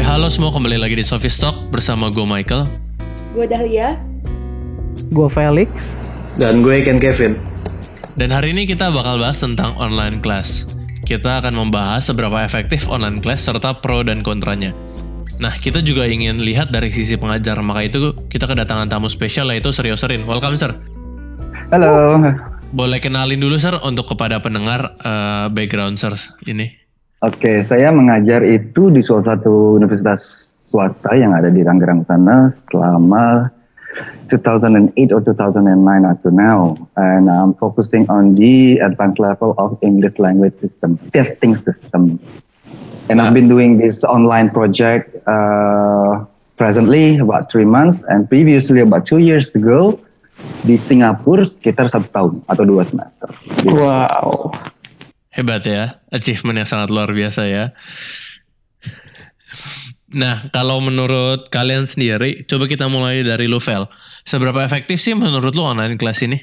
[0.00, 2.64] Oke, halo semua kembali lagi di Sophie Stock bersama gue Michael.
[3.36, 4.00] Gue Dahlia.
[5.12, 6.00] Gue Felix.
[6.40, 7.36] Dan gue Ken Kevin.
[8.16, 10.72] Dan hari ini kita bakal bahas tentang online class.
[11.04, 14.72] Kita akan membahas seberapa efektif online class serta pro dan kontranya.
[15.36, 19.68] Nah, kita juga ingin lihat dari sisi pengajar, maka itu kita kedatangan tamu spesial yaitu
[19.68, 20.24] Seryo Serin.
[20.24, 20.80] Welcome, Sir.
[21.68, 22.16] Halo.
[22.72, 26.16] Boleh kenalin dulu, Sir, untuk kepada pendengar uh, background, Sir,
[26.48, 26.79] ini.
[27.20, 33.52] Oke, saya mengajar itu di salah satu universitas swasta yang ada di Tangerang sana selama
[34.32, 40.16] 2008 or 2009 up to now, and I'm focusing on the advanced level of English
[40.16, 42.16] language system testing system.
[43.12, 46.24] And I've been doing this online project uh,
[46.56, 50.00] presently about three months, and previously about two years ago
[50.64, 53.28] di Singapura sekitar satu tahun atau dua semester.
[53.68, 54.56] Wow.
[55.30, 57.70] Hebat ya, achievement yang sangat luar biasa ya.
[60.10, 63.86] Nah, kalau menurut kalian sendiri, coba kita mulai dari lu, Vel.
[64.26, 66.34] Seberapa efektif sih menurut lu online class ini?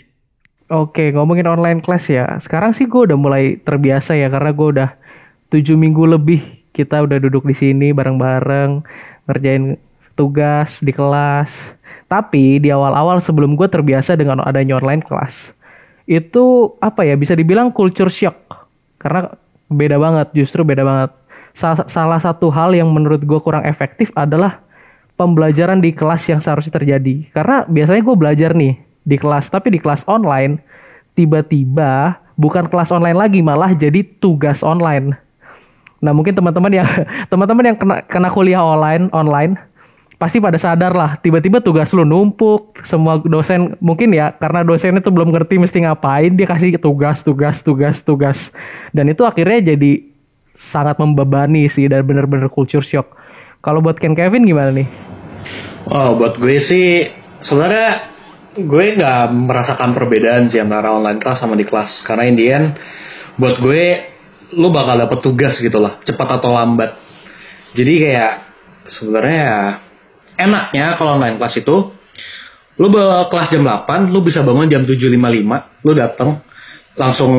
[0.71, 2.39] Oke, ngomongin online class ya.
[2.39, 4.89] Sekarang sih gue udah mulai terbiasa ya, karena gue udah
[5.51, 6.39] tujuh minggu lebih
[6.71, 8.87] kita udah duduk di sini bareng-bareng,
[9.27, 9.75] ngerjain
[10.15, 11.75] tugas di kelas.
[12.07, 15.51] Tapi di awal-awal sebelum gue terbiasa dengan adanya online class,
[16.07, 18.46] itu apa ya, bisa dibilang culture shock
[18.97, 19.33] karena
[19.69, 21.11] beda banget, justru beda banget.
[21.89, 24.61] Salah satu hal yang menurut gue kurang efektif adalah
[25.17, 27.25] pembelajaran di kelas yang seharusnya terjadi.
[27.33, 30.61] Karena biasanya gue belajar nih di kelas, tapi di kelas online
[31.17, 35.17] tiba-tiba bukan kelas online lagi, malah jadi tugas online.
[35.97, 36.87] Nah mungkin teman-teman yang
[37.33, 39.57] teman-teman yang kena, kena kuliah online online
[40.17, 45.13] pasti pada sadar lah tiba-tiba tugas lu numpuk semua dosen mungkin ya karena dosennya tuh
[45.13, 48.37] belum ngerti mesti ngapain dia kasih tugas tugas tugas tugas.
[48.89, 50.01] Dan itu akhirnya jadi
[50.57, 53.13] sangat membebani sih dan bener-bener culture shock.
[53.61, 54.89] Kalau buat Ken Kevin gimana nih?
[55.93, 56.87] Oh buat gue sih
[57.45, 58.17] sebenarnya
[58.57, 62.01] gue nggak merasakan perbedaan sih antara online kelas sama di kelas.
[62.01, 62.73] Karena Indian
[63.37, 63.83] buat gue
[64.57, 66.97] lu bakal dapet tugas gitu lah cepat atau lambat.
[67.77, 68.33] Jadi kayak
[68.97, 69.45] sebenarnya
[70.37, 71.75] enaknya kalau online kelas itu
[72.77, 72.87] lu
[73.33, 76.45] kelas jam 8 lu bisa bangun jam 7.55 lu datang
[76.97, 77.31] langsung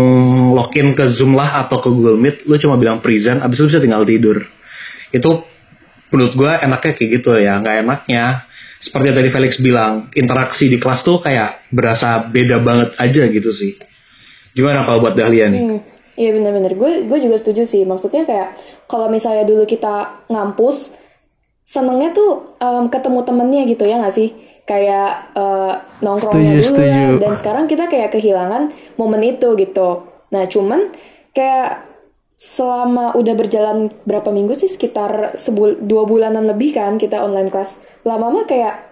[0.54, 3.82] login ke Zoom lah atau ke Google Meet lu cuma bilang present abis itu bisa
[3.82, 4.38] tinggal tidur.
[5.10, 5.42] Itu
[6.14, 8.25] menurut gue enaknya kayak gitu ya nggak enaknya.
[8.78, 13.50] Seperti yang tadi Felix bilang interaksi di kelas tuh kayak berasa beda banget aja gitu
[13.50, 13.75] sih.
[14.54, 15.60] Gimana kalau buat Dahlia nih?
[15.66, 15.81] Hmm,
[16.14, 16.78] iya bener-bener.
[16.78, 17.82] Gue gue juga setuju sih.
[17.82, 18.54] Maksudnya kayak
[18.87, 20.94] kalau misalnya dulu kita ngampus
[21.68, 24.32] senengnya tuh um, ketemu temennya gitu ya gak sih?
[24.64, 26.96] Kayak uh, nongkrongnya setuju, dulu ya.
[26.96, 27.20] setuju.
[27.20, 28.62] dan sekarang kita kayak kehilangan
[28.96, 30.08] momen itu gitu.
[30.32, 30.80] Nah cuman
[31.36, 31.84] kayak
[32.38, 37.82] selama udah berjalan berapa minggu sih sekitar sebul dua bulanan lebih kan kita online kelas
[38.06, 38.88] lama-lama kayak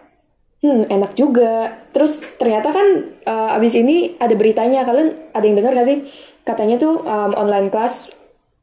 [0.64, 1.76] hmm enak juga.
[1.92, 2.86] Terus ternyata kan
[3.28, 4.84] uh, abis ini ada beritanya.
[4.88, 6.08] Kalian ada yang dengar gak sih?
[6.40, 8.15] Katanya tuh um, online kelas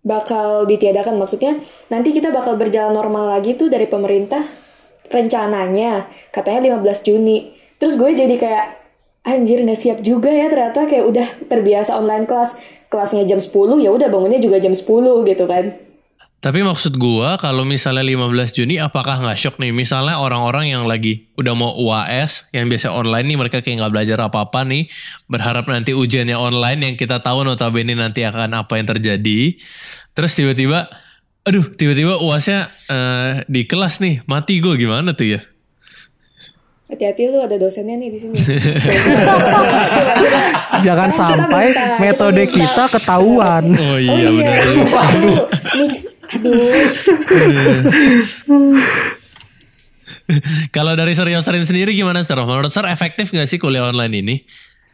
[0.03, 1.18] bakal ditiadakan.
[1.18, 1.58] Maksudnya
[1.90, 4.44] nanti kita bakal berjalan normal lagi tuh dari pemerintah
[5.09, 6.08] rencananya.
[6.30, 7.56] Katanya 15 Juni.
[7.80, 8.66] Terus gue jadi kayak
[9.24, 10.86] anjir nggak siap juga ya ternyata.
[10.86, 12.59] Kayak udah terbiasa online kelas.
[12.94, 14.86] Kelasnya jam 10 ya udah bangunnya juga jam 10
[15.25, 15.93] gitu kan
[16.44, 19.72] tapi maksud gua kalau misalnya 15 Juni apakah nggak shock nih?
[19.72, 24.20] Misalnya orang-orang yang lagi udah mau UAS yang biasa online nih mereka kayak nggak belajar
[24.20, 24.92] apa-apa nih
[25.32, 29.56] berharap nanti ujiannya online yang kita tahu notabene nanti akan apa yang terjadi.
[30.12, 30.92] Terus tiba-tiba
[31.48, 35.42] aduh tiba-tiba UASnya uh, di kelas nih mati gue gimana tuh ya?
[36.92, 38.36] Hati-hati lu ada dosennya nih di sini.
[40.86, 41.72] Jangan sampai
[42.03, 43.72] metode kita, ketahuan.
[43.80, 44.40] Oh iya, oh, iya.
[44.68, 46.12] benar.
[50.74, 52.40] Kalau dari Suryosarin sendiri gimana Sir?
[52.40, 54.36] Menurut Sir efektif gak sih kuliah online ini?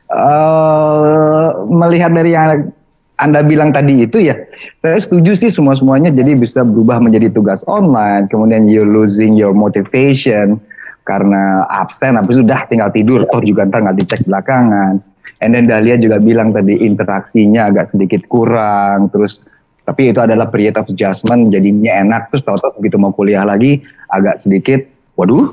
[0.09, 2.73] Uh, melihat dari yang
[3.19, 4.33] anda bilang tadi itu ya,
[4.79, 10.57] saya setuju sih semua-semuanya jadi bisa berubah menjadi tugas online, kemudian you losing your motivation
[11.03, 15.03] karena absen, habis sudah tinggal tidur, toh juga ntar nggak dicek belakangan.
[15.43, 19.43] And then Dahlia juga bilang tadi interaksinya agak sedikit kurang, terus
[19.89, 23.81] tapi itu adalah period of adjustment jadinya enak terus tahu-tahu begitu mau kuliah lagi
[24.13, 24.85] agak sedikit
[25.17, 25.49] waduh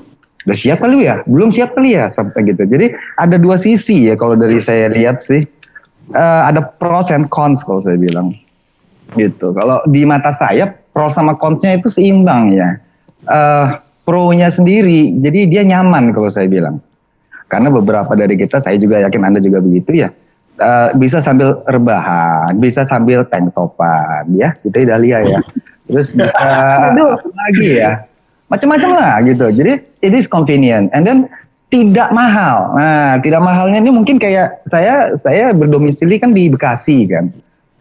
[0.46, 1.26] udah siap kali ya?
[1.26, 2.06] Belum siap kali ya?
[2.06, 2.62] Sampai gitu.
[2.62, 5.42] Jadi ada dua sisi ya kalau dari saya lihat sih.
[6.14, 8.30] Uh, ada pros and cons kalau saya bilang.
[9.18, 9.50] Gitu.
[9.50, 12.78] Kalau di mata saya pro sama consnya itu seimbang ya.
[13.26, 13.74] Uh,
[14.06, 16.78] pro-nya sendiri jadi dia nyaman kalau saya bilang.
[17.50, 20.14] Karena beberapa dari kita saya juga yakin anda juga begitu ya
[20.60, 25.40] uh, bisa sambil rebahan, bisa sambil tank topan, ya, itu Dahlia ya.
[25.86, 28.02] terus bisa apa lagi ya.
[28.46, 29.46] Macam-macam lah gitu.
[29.50, 29.72] Jadi
[30.02, 30.90] it is convenient.
[30.94, 31.26] And then
[31.70, 32.74] tidak mahal.
[32.78, 37.30] Nah tidak mahalnya ini mungkin kayak saya saya berdomisili kan di Bekasi kan.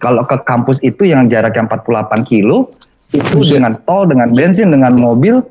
[0.02, 2.70] Kalau ke kampus itu yang jaraknya 48 kilo
[3.14, 5.46] itu dengan tol dengan bensin dengan mobil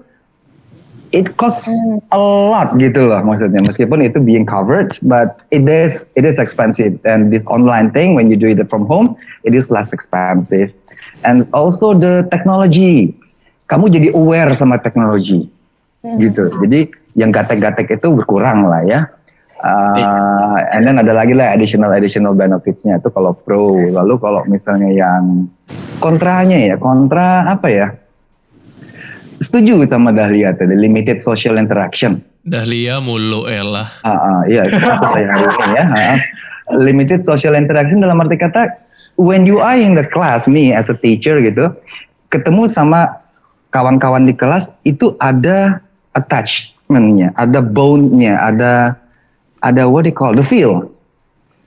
[1.14, 1.70] it costs
[2.10, 3.62] a lot gitu loh maksudnya.
[3.62, 6.98] Meskipun itu being covered but it is it is expensive.
[7.06, 9.14] And this online thing when you do it from home
[9.46, 10.74] it is less expensive.
[11.22, 13.14] And also the technology.
[13.70, 15.46] Kamu jadi aware sama teknologi.
[16.04, 16.52] Gitu.
[16.60, 19.00] Jadi yang gatek-gatek itu berkurang lah ya.
[19.64, 23.00] Uh, and then ada lagi lah additional additional benefitsnya.
[23.00, 23.72] Itu kalau pro.
[23.72, 25.48] Lalu kalau misalnya yang
[26.04, 27.88] kontranya ya kontra apa ya
[29.42, 32.22] setuju sama Dahlia tadi limited social interaction.
[32.44, 33.88] Dahlia mulu elah.
[34.04, 35.84] Ah, ah iya itu saya hari ini ya.
[35.90, 36.18] Ah,
[36.76, 38.68] limited social interaction dalam arti kata
[39.16, 41.72] when you are in the class me as a teacher gitu
[42.34, 43.24] ketemu sama
[43.74, 45.82] kawan-kawan di kelas itu ada
[46.14, 48.94] attachmentnya, ada bone-nya, ada
[49.66, 50.86] ada what they call the feel.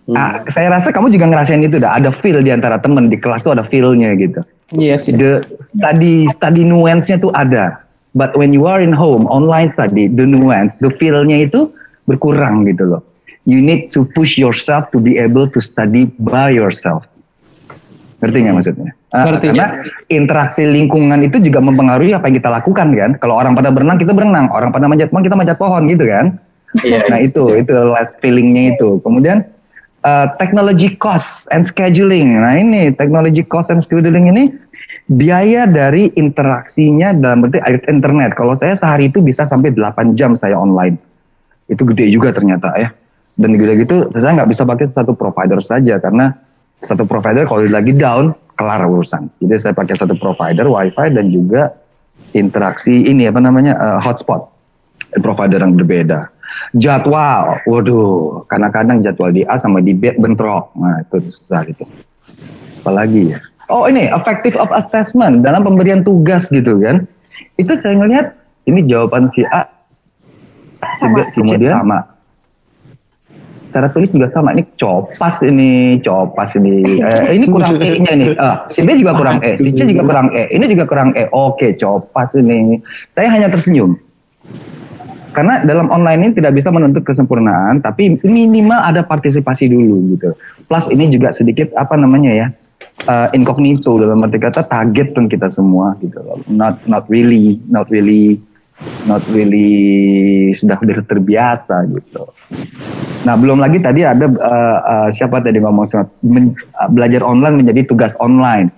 [0.07, 0.15] Hmm.
[0.15, 1.99] Ah, saya rasa kamu juga ngerasain itu dah.
[1.99, 4.39] Ada feel di antara teman di kelas tuh ada feel-nya gitu.
[4.75, 5.15] Yes, yes.
[5.15, 5.33] The
[5.63, 7.79] study study nuance-nya tuh ada.
[8.17, 11.69] But when you are in home, online study, the nuance, the feel-nya itu
[12.09, 13.01] berkurang gitu loh.
[13.47, 17.07] You need to push yourself to be able to study by yourself.
[18.19, 18.91] Ngerti nggak maksudnya?
[19.13, 19.45] Uh, Ngerti.
[19.53, 19.67] Karena
[20.09, 23.11] interaksi lingkungan itu juga mempengaruhi apa yang kita lakukan kan.
[23.21, 26.25] Kalau orang pada berenang kita berenang, orang pada manjat pohon kita manjat pohon gitu kan.
[26.83, 28.99] Nah itu itu last feelingnya itu.
[29.05, 29.45] Kemudian
[30.07, 32.39] uh, technology cost and scheduling.
[32.39, 34.55] Nah ini technology cost and scheduling ini
[35.11, 38.35] biaya dari interaksinya dalam bentuk internet.
[38.39, 40.95] Kalau saya sehari itu bisa sampai 8 jam saya online.
[41.67, 42.89] Itu gede juga ternyata ya.
[43.35, 46.33] Dan gede gitu saya nggak bisa pakai satu provider saja karena
[46.81, 49.29] satu provider kalau lagi down kelar urusan.
[49.43, 51.75] Jadi saya pakai satu provider WiFi dan juga
[52.33, 54.49] interaksi ini apa namanya uh, hotspot
[55.21, 56.19] provider yang berbeda.
[56.75, 60.73] Jadwal, waduh, kadang-kadang jadwal di A sama di B bentrok.
[60.75, 61.83] Nah itu susah itu.
[62.83, 63.39] Apalagi ya.
[63.67, 67.03] Oh ini effective of assessment dalam pemberian tugas gitu kan.
[67.59, 68.35] Itu saya ngelihat
[68.69, 69.67] ini jawaban si A,
[70.99, 72.17] si B, C sama.
[73.75, 74.55] Cara tulis juga sama.
[74.55, 77.03] Ini copas ini, copas ini.
[77.03, 78.27] Eh, ini kurang E-nya nih.
[78.39, 81.27] Ah, si B juga kurang E, si C juga kurang E, ini juga kurang E.
[81.35, 82.79] Oke, copas ini.
[83.11, 83.99] Saya hanya tersenyum.
[85.37, 90.33] Karena dalam online ini tidak bisa menuntut kesempurnaan, tapi minimal ada partisipasi dulu gitu.
[90.65, 92.47] Plus ini juga sedikit apa namanya ya,
[93.05, 96.17] uh, incognito dalam arti kata target kan kita semua gitu.
[96.49, 98.41] Not not really, not really,
[99.05, 100.81] not really sudah
[101.13, 102.33] terbiasa gitu.
[103.27, 105.91] Nah belum lagi tadi ada uh, uh, siapa tadi ngomong
[106.23, 108.71] men, uh, belajar online menjadi tugas online.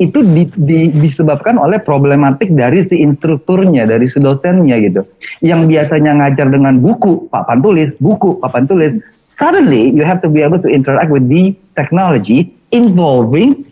[0.00, 5.04] Itu di, di, disebabkan oleh problematik dari si instrukturnya, dari si dosennya gitu.
[5.44, 8.96] Yang biasanya ngajar dengan buku, papan tulis, buku, papan tulis.
[9.36, 13.68] Suddenly you have to be able to interact with the technology involving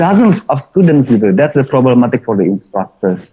[0.00, 1.36] dozens of students gitu.
[1.36, 3.28] That's the problematic for the instructors.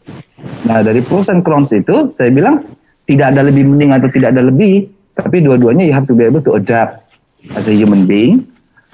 [0.67, 2.67] Nah dari pros and cons itu saya bilang
[3.07, 6.41] tidak ada lebih mending atau tidak ada lebih tapi dua-duanya you have to be able
[6.41, 7.01] to adapt
[7.57, 8.45] as a human being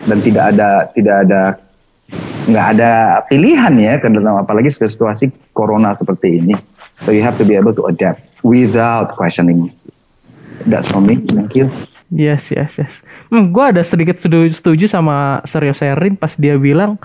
[0.07, 1.41] dan tidak ada tidak ada
[2.43, 2.91] nggak ada
[3.31, 6.55] pilihan ya karena apalagi situasi corona seperti ini.
[7.03, 9.71] So you have to be able to adapt without questioning.
[10.67, 11.19] That's for me.
[11.19, 11.67] Thank you.
[12.13, 13.01] Yes, yes, yes.
[13.33, 17.01] Hmm, gue ada sedikit setuju, setuju sama Seryo Serin pas dia bilang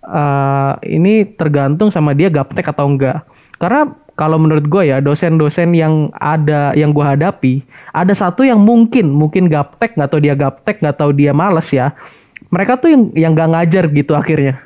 [0.00, 3.26] uh, ini tergantung sama dia gaptek atau enggak.
[3.60, 7.54] Karena kalau menurut gue ya dosen-dosen yang ada yang gue hadapi
[7.92, 11.92] ada satu yang mungkin mungkin gaptek nggak tahu dia gaptek nggak tahu dia males ya
[12.50, 14.62] mereka tuh yang yang gak ngajar gitu akhirnya.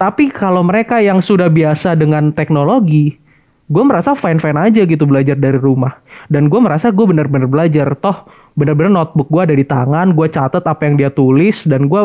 [0.00, 3.20] Tapi kalau mereka yang sudah biasa dengan teknologi
[3.72, 6.02] gue merasa fine fine aja gitu belajar dari rumah.
[6.28, 7.94] Dan gue merasa gue bener-bener belajar.
[7.96, 12.02] Toh bener-bener notebook gue ada di tangan gue catat apa yang dia tulis dan gue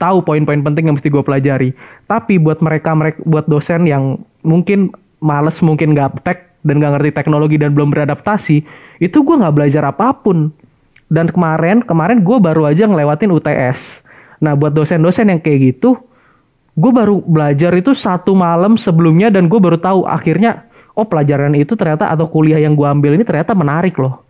[0.00, 1.70] tahu poin-poin penting yang mesti gue pelajari.
[2.06, 7.56] Tapi buat mereka mereka buat dosen yang mungkin males mungkin gaptek dan gak ngerti teknologi
[7.56, 8.64] dan belum beradaptasi,
[9.00, 10.52] itu gue nggak belajar apa pun.
[11.10, 14.06] Dan kemarin, kemarin gue baru aja ngelewatin UTS.
[14.38, 15.98] Nah buat dosen-dosen yang kayak gitu,
[16.78, 21.74] gue baru belajar itu satu malam sebelumnya dan gue baru tahu akhirnya, oh pelajaran itu
[21.74, 24.22] ternyata atau kuliah yang gue ambil ini ternyata menarik loh.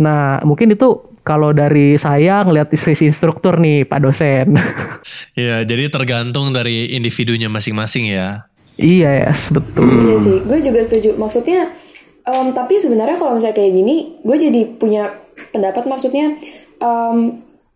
[0.00, 4.48] Nah mungkin itu kalau dari saya ngelihat sisi instruktur nih Pak dosen.
[5.34, 8.46] Ya jadi tergantung dari individunya masing-masing ya.
[8.74, 10.02] Iya yes, betul.
[10.02, 11.14] Iya sih, gue juga setuju.
[11.14, 11.70] Maksudnya,
[12.26, 15.14] um, tapi sebenarnya kalau misalnya kayak gini, gue jadi punya
[15.54, 16.38] pendapat maksudnya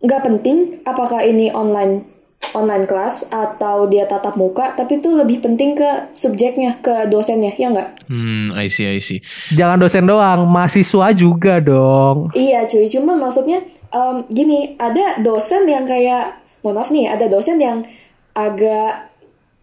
[0.02, 2.06] nggak um, penting apakah ini online
[2.54, 7.68] online kelas atau dia tatap muka, tapi itu lebih penting ke subjeknya, ke dosennya, ya
[7.68, 8.08] nggak?
[8.08, 9.20] Hmm, I see, I see.
[9.52, 12.32] Jangan dosen doang, mahasiswa juga dong.
[12.32, 13.60] Iya cuy, cuma maksudnya
[13.92, 17.84] em, gini, ada dosen yang kayak, mohon maaf nih, ada dosen yang
[18.32, 19.07] agak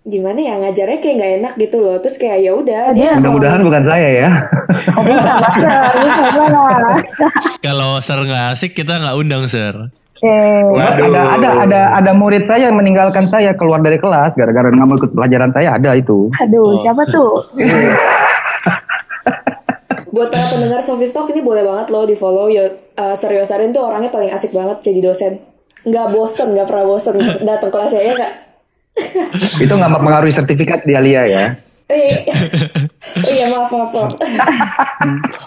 [0.06, 1.98] gimana ya ngajarnya kayak nggak enak gitu loh.
[1.98, 4.30] Terus kayak ya udah dia Mudah-mudahan bukan saya ya.
[7.66, 9.76] Kalau ser nggak asik kita nggak undang ser.
[10.26, 14.98] ada ada ada ada murid saya yang meninggalkan saya keluar dari kelas gara-gara nggak mau
[14.98, 16.34] ikut pelajaran saya ada itu.
[16.42, 17.46] Aduh, siapa tuh?
[20.16, 23.76] buat para pendengar Sofi Talk ini boleh banget loh di follow ya uh, Serius Arin
[23.76, 25.44] tuh orangnya paling asik banget jadi dosen
[25.84, 28.34] nggak bosen nggak pernah bosen datang kelasnya ya nggak
[29.64, 31.46] itu nggak mempengaruhi sertifikat di Alia ya.
[31.86, 34.12] Oh iya maaf maaf maaf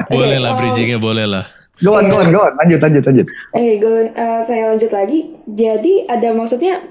[0.06, 1.44] Boleh lah bridgingnya boleh lah.
[1.78, 2.52] Go on, go on, go on.
[2.58, 3.26] Lanjut, lanjut, lanjut.
[3.54, 5.30] Oke, gue eh, saya lanjut lagi.
[5.46, 6.82] Jadi ada maksudnya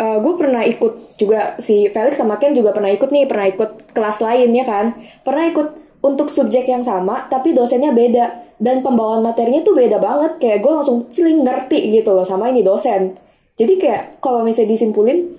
[0.00, 3.92] eh, gue pernah ikut juga si Felix sama Ken juga pernah ikut nih, pernah ikut
[3.92, 4.96] kelas lain ya kan?
[5.20, 5.68] Pernah ikut
[6.00, 10.40] untuk subjek yang sama, tapi dosennya beda dan pembawaan materinya tuh beda banget.
[10.40, 13.12] Kayak gue langsung ciling ngerti gitu loh sama ini dosen.
[13.60, 15.36] Jadi kayak kalau misalnya disimpulin,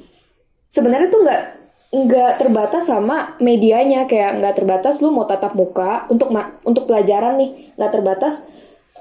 [0.69, 1.41] sebenarnya tuh nggak
[1.89, 4.05] nggak terbatas sama medianya.
[4.05, 7.75] Kayak nggak terbatas lu mau tatap muka untuk ma- untuk pelajaran nih.
[7.75, 8.47] Nggak terbatas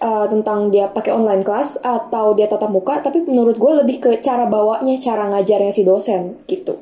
[0.02, 4.10] uh, tentang dia pakai online class atau dia tatap muka tapi menurut gue lebih ke
[4.24, 6.78] cara bawanya cara ngajarnya si dosen gitu.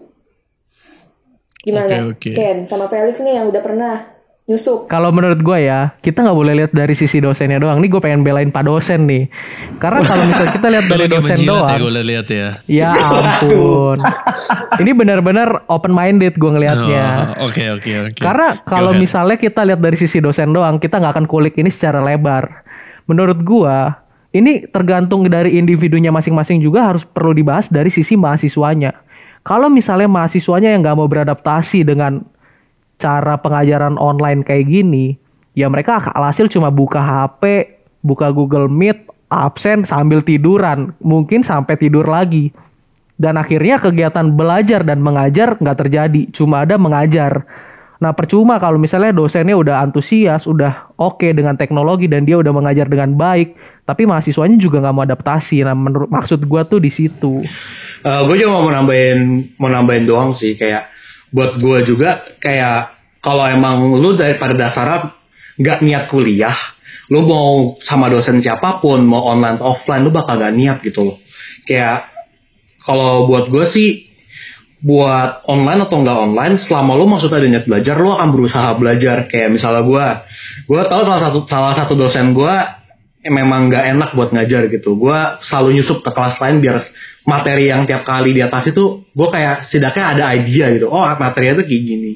[1.67, 2.07] Gimana?
[2.07, 2.39] Oke, oke.
[2.39, 4.16] Ken sama Felix nih yang udah pernah
[4.47, 7.83] nyusup Kalau menurut gue ya, kita nggak boleh lihat dari sisi dosennya doang.
[7.83, 9.27] Nih gue pengen belain pak dosen nih.
[9.83, 12.49] Karena kalau misalnya kita lihat dari dosen ya doang, gue lihat ya.
[12.71, 13.99] ya ampun.
[14.79, 17.07] Ini benar-benar open minded gue ngelihatnya.
[17.43, 18.23] Oh, Oke oke oke.
[18.23, 21.99] Karena kalau misalnya kita lihat dari sisi dosen doang, kita nggak akan kulik ini secara
[21.99, 22.63] lebar.
[23.11, 28.95] Menurut gua, ini tergantung dari individunya masing-masing juga harus perlu dibahas dari sisi mahasiswanya.
[29.47, 32.23] Kalau misalnya mahasiswanya yang nggak mau beradaptasi dengan
[32.97, 35.17] cara pengajaran online kayak gini,
[35.57, 37.75] ya mereka alhasil cuma buka HP,
[38.05, 42.53] buka Google Meet, absen sambil tiduran, mungkin sampai tidur lagi.
[43.17, 47.49] Dan akhirnya kegiatan belajar dan mengajar nggak terjadi, cuma ada mengajar.
[47.97, 52.85] Nah percuma kalau misalnya dosennya udah antusias, udah oke dengan teknologi dan dia udah mengajar
[52.93, 53.57] dengan baik,
[53.89, 55.65] tapi mahasiswanya juga nggak mau adaptasi.
[55.65, 57.41] Nah menurut maksud gua tuh di situ.
[58.05, 60.96] gue Eh, juga mau nambahin mau nambahin doang sih kayak
[61.35, 65.15] buat gue juga kayak kalau emang lu daripada dasarnya
[65.57, 70.39] nggak niat kuliah lu mau sama dosen siapa pun mau online atau offline lu bakal
[70.43, 71.17] gak niat gitu loh.
[71.67, 72.11] Kayak
[72.83, 73.91] kalau buat gue sih
[74.83, 79.17] buat online atau nggak online selama lu maksudnya ada niat belajar lu akan berusaha belajar.
[79.31, 80.07] Kayak misalnya gue
[80.67, 82.55] gue tahu salah satu salah satu dosen gue
[83.27, 84.99] memang nggak enak buat ngajar gitu.
[84.99, 86.83] Gue selalu nyusup ke kelas lain biar
[87.27, 90.87] materi yang tiap kali di atas itu gue kayak setidaknya ada idea gitu.
[90.89, 92.13] Oh materinya tuh kayak gini.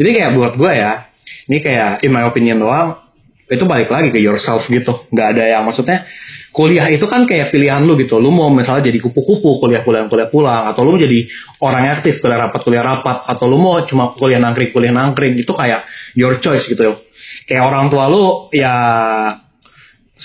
[0.00, 1.12] Jadi kayak buat gue ya
[1.52, 3.04] ini kayak in my opinion doang
[3.44, 5.04] itu balik lagi ke yourself gitu.
[5.12, 6.08] Nggak ada yang maksudnya
[6.56, 8.16] kuliah itu kan kayak pilihan lu gitu.
[8.16, 11.28] Lu mau misalnya jadi kupu-kupu kuliah pulang kuliah pulang atau lu jadi
[11.60, 15.52] orang aktif kuliah rapat kuliah rapat atau lu mau cuma kuliah nangkring kuliah nangkring itu
[15.52, 15.84] kayak
[16.16, 17.04] your choice gitu.
[17.44, 18.74] Kayak orang tua lu ya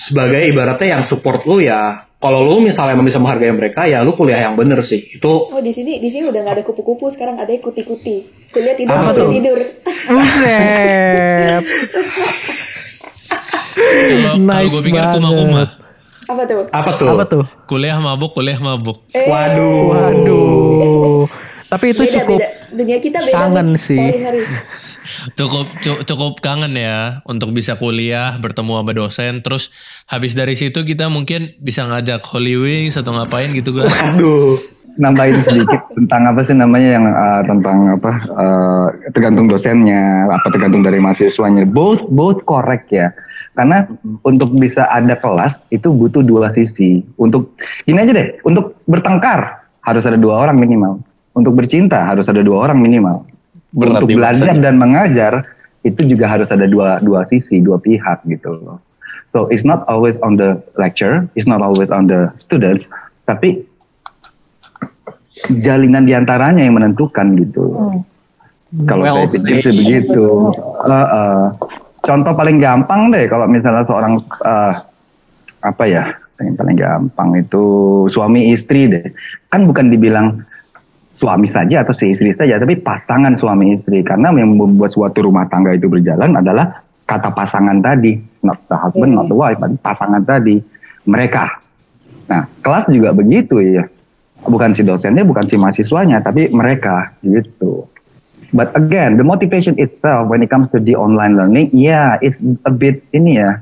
[0.08, 4.12] sebagai ibaratnya yang support lu ya kalau lu misalnya emang bisa menghargai mereka ya lu
[4.12, 7.34] kuliah yang bener sih itu oh di sini di sini udah nggak ada kupu-kupu sekarang
[7.34, 9.30] ada kuti-kuti kuliah tidur Apa kuliah tuh?
[9.32, 9.58] tidur
[10.06, 11.62] Buset.
[13.72, 15.64] Kalau Nice gue pikir kuma-kuma.
[16.26, 17.42] apa tuh apa tuh Apa tuh?
[17.64, 19.02] Kuliah mabuk, kuliah mabuk.
[19.10, 21.22] Eh, waduh Waduh.
[21.68, 23.94] Tapi itu beda cukup beda dunia kita beda kangen sih.
[23.96, 24.40] sorry sorry
[25.36, 29.32] Cukup cu- cukup kangen ya untuk bisa kuliah, bertemu sama dosen.
[29.40, 29.72] Terus
[30.06, 33.88] habis dari situ kita mungkin bisa ngajak Holy Wings atau ngapain gitu kan.
[33.90, 34.60] aduh
[35.00, 40.84] nambahin sedikit tentang apa sih namanya yang uh, tentang apa uh, tergantung dosennya apa tergantung
[40.84, 41.64] dari mahasiswanya.
[41.64, 43.12] Both both correct ya.
[43.56, 43.84] Karena
[44.22, 47.02] untuk bisa ada kelas itu butuh dua sisi.
[47.18, 47.56] Untuk
[47.88, 51.00] ini aja deh untuk bertengkar harus ada dua orang minimal.
[51.30, 53.29] Untuk bercinta harus ada dua orang minimal
[53.70, 55.32] Berat untuk belajar dan mengajar
[55.86, 58.78] itu juga harus ada dua dua sisi dua pihak gitu loh
[59.30, 62.84] so it's not always on the lecture it's not always on the students
[63.24, 63.64] tapi
[65.48, 67.64] jalinan di antaranya yang menentukan gitu.
[68.86, 70.52] Kalau Well saya pikir sih begitu.
[70.86, 71.44] Eh, eh.
[72.00, 74.74] contoh paling gampang deh kalau misalnya seorang eh,
[75.60, 76.04] apa ya
[76.40, 77.64] yang paling gampang itu
[78.06, 79.06] suami istri deh.
[79.50, 80.46] Kan bukan dibilang
[81.20, 84.00] suami saja atau si istri saja, tapi pasangan suami istri.
[84.00, 89.12] Karena yang membuat suatu rumah tangga itu berjalan adalah kata pasangan tadi, not the husband,
[89.12, 90.56] not the wife, tapi pasangan tadi,
[91.04, 91.60] mereka.
[92.32, 93.84] Nah, kelas juga begitu ya
[94.48, 97.84] bukan si dosennya, bukan si mahasiswanya, tapi mereka gitu.
[98.50, 102.72] But again, the motivation itself when it comes to the online learning, yeah, it's a
[102.72, 103.60] bit ini ya,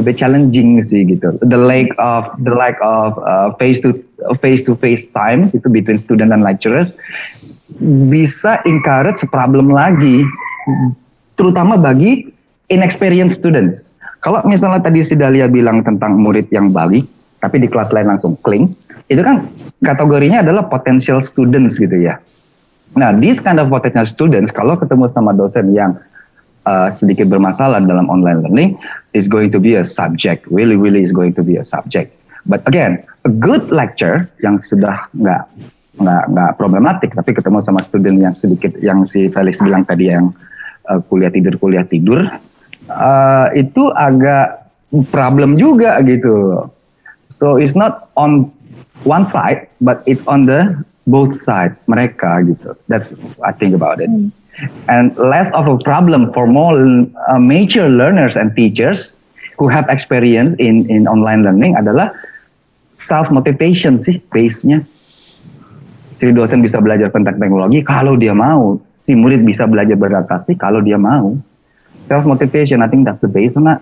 [0.00, 1.36] a challenging sih gitu.
[1.44, 3.92] The lack of the lack of uh, face to
[4.40, 6.96] face to face time itu between student dan lecturers
[8.08, 10.24] bisa encourage problem lagi,
[11.36, 12.28] terutama bagi
[12.72, 13.92] inexperienced students.
[14.20, 17.08] Kalau misalnya tadi si Dalia bilang tentang murid yang balik,
[17.40, 18.72] tapi di kelas lain langsung cling,
[19.08, 19.48] itu kan
[19.80, 22.20] kategorinya adalah potential students gitu ya.
[22.98, 25.94] Nah, this kind of potential students kalau ketemu sama dosen yang
[26.66, 28.70] uh, sedikit bermasalah dalam online learning
[29.16, 32.12] is going to be a subject, really really is going to be a subject.
[32.48, 35.44] But again, a good lecture yang sudah nggak
[36.00, 40.32] nggak nggak problematik, tapi ketemu sama student yang sedikit yang si Felix bilang tadi yang
[40.88, 42.24] uh, kuliah tidur kuliah tidur
[42.88, 44.72] uh, itu agak
[45.12, 46.66] problem juga gitu.
[47.40, 48.52] So it's not on
[49.04, 50.76] one side, but it's on the
[51.08, 52.76] both side mereka gitu.
[52.88, 53.12] That's
[53.44, 54.08] I think about it.
[54.08, 54.32] Hmm.
[54.92, 56.76] And less of a problem for more
[57.32, 59.16] uh, major learners and teachers
[59.56, 62.12] who have experience in in online learning adalah
[63.00, 64.84] self motivation sih base-nya.
[66.20, 68.76] Si dosen bisa belajar tentang teknologi kalau dia mau.
[69.00, 71.40] Si murid bisa belajar beradaptasi kalau dia mau.
[72.04, 73.80] Self motivation, I think that's the base, not.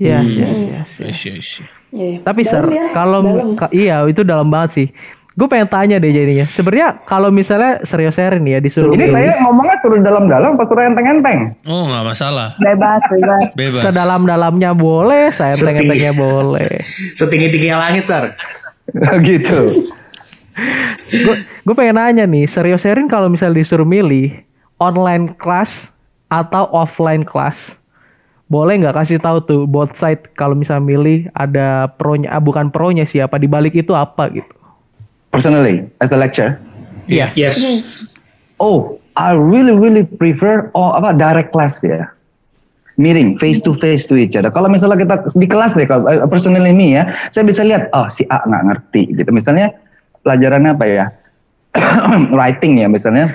[0.00, 1.20] Yes, yes, yes, yes.
[1.26, 1.48] yes, yes.
[1.92, 2.24] Yeah.
[2.24, 3.20] Tapi sir, ya, kalau
[3.68, 4.88] iya itu dalam banget sih.
[5.32, 6.44] Gue pengen tanya deh jadinya.
[6.44, 8.92] Sebenarnya kalau misalnya serius sharing nih ya disuruh.
[8.92, 11.56] Ini saya ngomongnya turun dalam-dalam pas suruh enteng-enteng.
[11.64, 12.52] Oh nggak masalah.
[12.60, 13.42] Bebas, bebas.
[13.56, 13.80] bebas.
[13.80, 16.84] Sedalam-dalamnya boleh, saya enteng-entengnya boleh.
[17.16, 18.36] Setinggi-tinggi langit, Sar.
[19.24, 19.88] gitu.
[21.64, 24.36] gue pengen nanya nih, serius sharing kalau misalnya disuruh milih
[24.76, 25.96] online class
[26.28, 27.80] atau offline class,
[28.52, 33.08] boleh nggak kasih tahu tuh both side kalau misalnya milih ada pro-nya, ah, bukan pro-nya
[33.08, 34.61] siapa di balik itu apa gitu
[35.32, 36.60] personally as a lecturer?
[37.08, 37.34] Yes.
[37.34, 37.58] Yes.
[38.60, 42.06] Oh, I really really prefer oh apa direct class ya.
[43.00, 44.52] Meeting face to face to each other.
[44.52, 48.06] Kalau misalnya kita di kelas deh, kalau uh, personally ini ya, saya bisa lihat oh
[48.12, 49.32] si A nggak ngerti gitu.
[49.32, 49.72] Misalnya
[50.22, 51.04] pelajarannya apa ya?
[52.36, 53.32] Writing ya misalnya,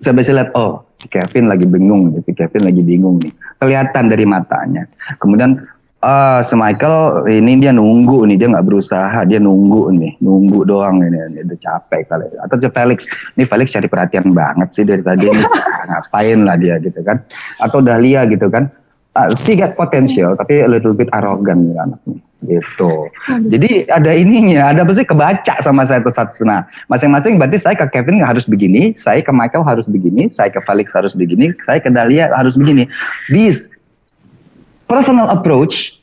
[0.00, 3.32] saya bisa lihat oh si Kevin lagi bingung, si Kevin lagi bingung nih.
[3.60, 4.88] Kelihatan dari matanya.
[5.20, 5.60] Kemudian
[6.04, 11.00] ah si Michael ini dia nunggu nih dia nggak berusaha dia nunggu nih nunggu doang
[11.00, 12.26] ini, ini udah capek kali.
[12.44, 12.98] Atau si Felix
[13.38, 15.46] ini Felix cari perhatian banget sih dari tadi nih
[15.88, 17.22] ngapain lah dia gitu kan.
[17.64, 18.68] Atau Dahlia gitu kan.
[19.16, 23.08] Uh, she got potential tapi a little bit arrogant nih anaknya gitu.
[23.48, 26.44] Jadi ada ininya ada apa sih kebaca sama saya satu.
[26.44, 30.60] Nah masing-masing berarti saya ke Kevin harus begini saya ke Michael harus begini saya ke
[30.68, 32.84] Felix harus begini saya ke Dahlia harus begini.
[33.32, 33.72] This
[34.86, 35.94] personal approach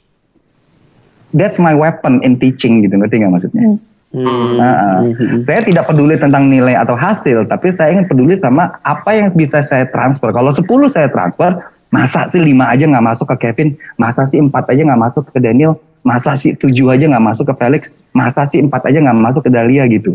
[1.33, 3.63] that's my weapon in teaching gitu ngerti nggak maksudnya?
[3.65, 3.79] Hmm.
[4.13, 4.61] Hmm.
[4.61, 5.01] Nah,
[5.41, 9.65] saya tidak peduli tentang nilai atau hasil, tapi saya ingin peduli sama apa yang bisa
[9.65, 10.29] saya transfer.
[10.29, 11.57] Kalau 10 saya transfer,
[11.89, 15.41] masa sih 5 aja nggak masuk ke Kevin, masa sih 4 aja nggak masuk ke
[15.41, 17.81] Daniel, masa sih 7 aja nggak masuk ke Felix,
[18.13, 20.13] masa sih 4 aja nggak masuk ke Dahlia gitu.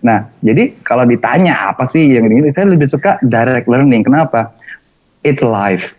[0.00, 4.00] Nah, jadi kalau ditanya apa sih yang ini, saya lebih suka direct learning.
[4.00, 4.48] Kenapa?
[5.20, 5.92] It's life.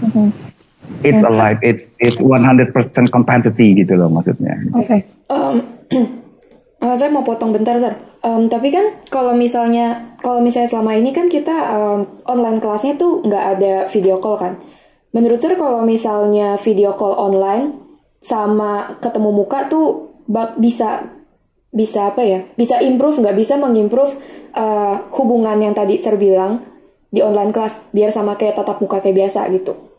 [0.00, 0.51] Mm -hmm
[1.00, 1.58] it's alive.
[1.64, 2.72] It's it's 100%
[3.08, 4.60] capacity gitu loh maksudnya.
[4.76, 4.84] Oke.
[4.84, 5.00] Okay.
[5.32, 5.56] um,
[6.84, 11.10] uh, saya mau potong bentar sir um, tapi kan kalau misalnya kalau misalnya selama ini
[11.10, 14.54] kan kita um, online kelasnya tuh nggak ada video call kan?
[15.12, 17.76] Menurut saya kalau misalnya video call online
[18.22, 20.16] sama ketemu muka tuh
[20.56, 21.04] bisa
[21.72, 22.40] bisa apa ya?
[22.56, 23.36] Bisa improve nggak?
[23.36, 24.16] Bisa mengimprove
[24.56, 26.64] uh, hubungan yang tadi saya bilang
[27.12, 29.91] di online kelas biar sama kayak tatap muka kayak biasa gitu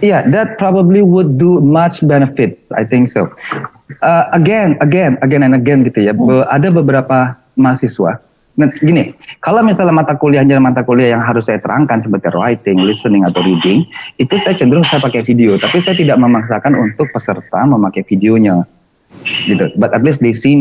[0.00, 2.56] Yeah, that probably would do much benefit.
[2.72, 3.28] I think so.
[4.00, 6.16] Uh, again, again, again and again gitu ya.
[6.16, 6.48] Hmm.
[6.48, 8.16] Ada beberapa mahasiswa.
[8.58, 13.24] Nah, gini, kalau misalnya mata kuliahnya mata kuliah yang harus saya terangkan seperti writing, listening
[13.24, 13.88] atau reading,
[14.20, 18.68] itu saya cenderung saya pakai video, tapi saya tidak memaksakan untuk peserta memakai videonya,
[19.48, 19.70] gitu.
[19.80, 20.56] But at least they see.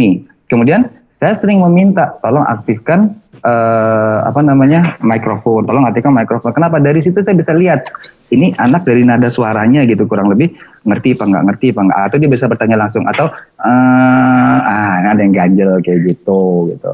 [0.48, 0.88] Kemudian
[1.20, 6.56] saya sering meminta, tolong aktifkan uh, apa namanya mikrofon, tolong aktifkan mikrofon.
[6.56, 6.80] Kenapa?
[6.80, 7.84] Dari situ saya bisa lihat
[8.30, 10.54] ini anak dari nada suaranya gitu kurang lebih.
[10.86, 12.00] Ngerti apa nggak ngerti apa nggak?
[12.10, 13.28] Atau dia bisa bertanya langsung atau
[13.62, 16.92] uh, ah ada yang ganjel kayak gitu gitu.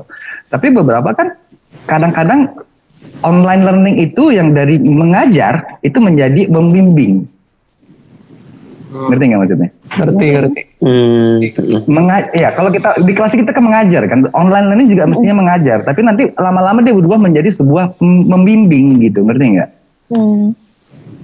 [0.49, 1.35] Tapi beberapa kan
[1.85, 2.49] kadang-kadang
[3.21, 7.29] online learning itu yang dari mengajar itu menjadi membimbing.
[8.95, 9.11] Hmm.
[9.11, 9.69] ngerti nggak maksudnya?
[9.91, 10.61] Ngerti ngerti.
[10.79, 11.37] Hmm.
[11.91, 15.83] Menga ya kalau kita di kelas kita kan mengajar kan online learning juga mestinya mengajar
[15.83, 19.69] tapi nanti lama-lama dia berubah menjadi sebuah membimbing gitu ngerti nggak?
[20.15, 20.55] Hmm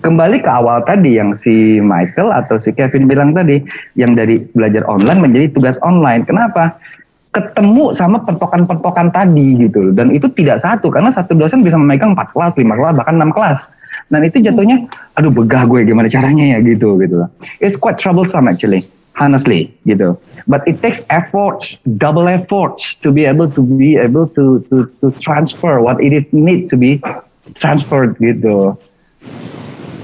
[0.02, 3.62] kembali ke awal tadi yang si Michael atau si Kevin bilang tadi,
[3.96, 6.26] yang dari belajar online menjadi tugas online.
[6.26, 6.76] Kenapa?
[7.32, 12.36] ketemu sama pentokan-pentokan tadi gitu dan itu tidak satu karena satu dosen bisa memegang 4
[12.36, 13.72] kelas, 5 kelas, bahkan 6 kelas.
[14.12, 14.84] Dan itu jatuhnya
[15.16, 17.24] aduh begah gue gimana caranya ya gitu gitu.
[17.64, 18.84] It's quite troublesome actually,
[19.16, 20.20] honestly gitu.
[20.52, 25.16] But it takes efforts, double efforts to be able to be able to to to
[25.24, 27.00] transfer what it is need to be
[27.56, 28.76] transferred gitu.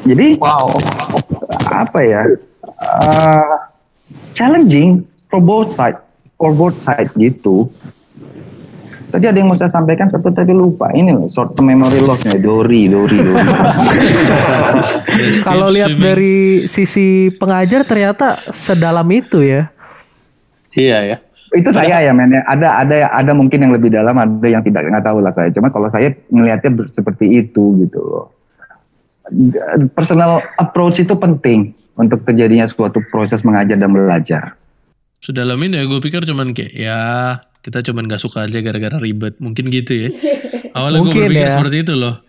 [0.07, 0.71] Jadi wow,
[1.67, 2.23] apa ya?
[2.77, 3.55] Uh,
[4.31, 5.99] challenging for both side
[6.39, 7.67] for both side gitu.
[9.07, 10.91] Tadi ada yang mau saya sampaikan satu tadi lupa.
[10.91, 13.39] Ini loh short term memory loss nya Dori, Dori, Dori.
[15.47, 19.71] Kalau lihat dari sisi pengajar ternyata sedalam itu ya.
[20.75, 21.17] Iya ya.
[21.55, 22.35] Itu saya ya men.
[22.35, 22.43] ya.
[22.51, 25.55] Ada ada ada mungkin yang lebih dalam, ada yang tidak nggak tahu lah saya.
[25.55, 28.36] Cuma kalau saya melihatnya seperti itu gitu loh.
[29.91, 34.55] Personal approach itu penting untuk terjadinya suatu proses mengajar dan belajar.
[35.19, 36.99] Sedalam ini ya gue pikir cuman kayak ya
[37.59, 39.35] kita cuman gak suka aja gara-gara ribet.
[39.37, 40.09] Mungkin gitu ya.
[40.77, 41.53] Awalnya gue Mungkin berpikir ya.
[41.53, 42.21] seperti itu loh.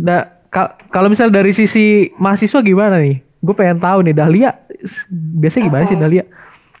[0.00, 3.20] Nah, ka- kalau misal dari sisi mahasiswa gimana nih?
[3.38, 4.50] Gue pengen tahu nih Dahlia
[5.12, 6.24] biasanya gimana sih Dahlia?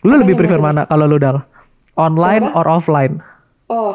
[0.02, 1.38] Lu lebih yang prefer mana kalau lu Dal?
[1.94, 2.56] Online Apa?
[2.56, 3.20] or offline?
[3.68, 3.94] Oh,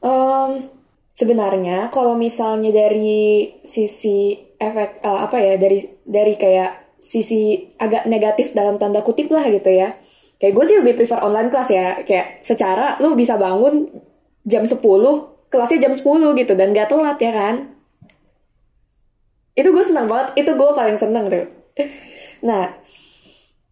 [0.00, 0.66] em,
[1.12, 8.52] sebenarnya kalau misalnya dari sisi efek eh, apa ya dari dari kayak sisi agak negatif
[8.52, 9.94] dalam tanda kutip lah gitu ya.
[10.38, 11.88] Kayak gue sih lebih prefer online kelas ya.
[12.02, 13.90] Kayak secara lu bisa bangun
[14.46, 14.78] jam 10,
[15.50, 17.54] kelasnya jam 10 gitu dan gak telat ya kan.
[19.58, 21.46] Itu gue senang banget, itu gue paling seneng tuh.
[22.38, 22.70] Nah,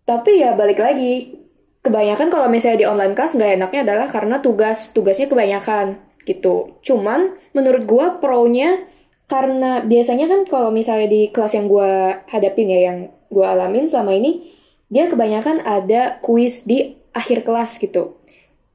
[0.02, 1.38] tapi ya balik lagi,
[1.86, 6.82] kebanyakan kalau misalnya di online class nggak enaknya adalah karena tugas tugasnya kebanyakan gitu.
[6.82, 8.82] Cuman menurut gua pro-nya
[9.26, 14.14] karena biasanya kan kalau misalnya di kelas yang gua hadapin ya yang gua alamin selama
[14.14, 14.54] ini
[14.86, 18.22] dia kebanyakan ada kuis di akhir kelas gitu.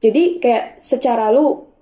[0.04, 1.72] Jadi kayak secara lu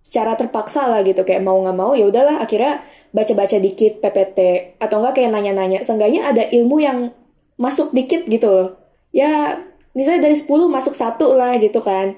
[0.00, 2.80] secara terpaksa lah gitu kayak mau nggak mau ya udahlah akhirnya
[3.12, 4.38] baca-baca dikit PPT
[4.80, 5.84] atau enggak kayak nanya-nanya.
[5.84, 7.12] Seenggaknya ada ilmu yang
[7.60, 8.68] masuk dikit gitu loh.
[9.12, 9.60] Ya
[9.92, 12.16] misalnya dari 10 masuk satu lah gitu kan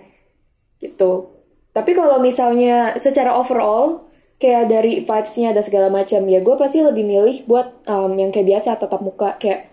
[0.78, 1.34] gitu.
[1.74, 4.05] Tapi kalau misalnya secara overall
[4.36, 6.24] kayak dari vibes-nya ada segala macam.
[6.24, 9.36] Ya gue pasti lebih milih buat um, yang kayak biasa tatap muka.
[9.36, 9.72] Kayak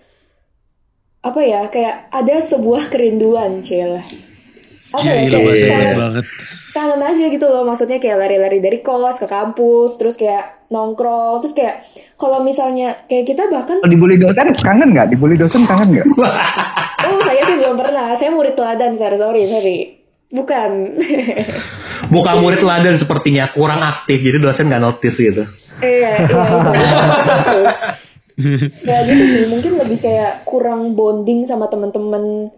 [1.19, 4.03] apa ya kayak ada sebuah kerinduan cila
[4.93, 6.25] apa Ya, ya gila kayak kangen- banget.
[6.69, 7.63] kangen aja gitu loh.
[7.63, 11.41] Maksudnya kayak lari-lari dari kos ke kampus terus kayak nongkrong.
[11.41, 11.75] Terus kayak
[12.13, 15.07] kalau misalnya kayak kita bahkan Kalau dibully dosen kangen nggak?
[15.09, 16.07] Dibully dosen kangen nggak?
[17.03, 18.13] oh saya sih belum pernah.
[18.13, 19.77] Saya murid teladan sorry sorry sorry.
[20.29, 20.69] Bukan
[22.11, 25.43] Bukan murid teladan sepertinya kurang aktif jadi dosen nggak notice gitu.
[25.83, 26.35] iya iya itu
[28.81, 32.49] ya gitu sih mungkin lebih kayak kurang bonding sama teman-teman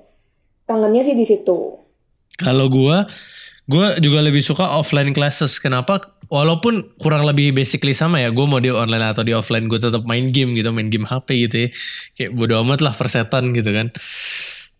[0.65, 1.79] kangennya sih di situ
[2.35, 3.07] Kalau gua
[3.63, 5.55] gua juga lebih suka offline classes.
[5.55, 6.03] Kenapa?
[6.27, 10.03] Walaupun kurang lebih basically sama ya, gue mau di online atau di offline gue tetap
[10.03, 11.69] main game gitu, main game HP gitu ya.
[12.17, 13.93] Kayak bodo amat lah persetan gitu kan.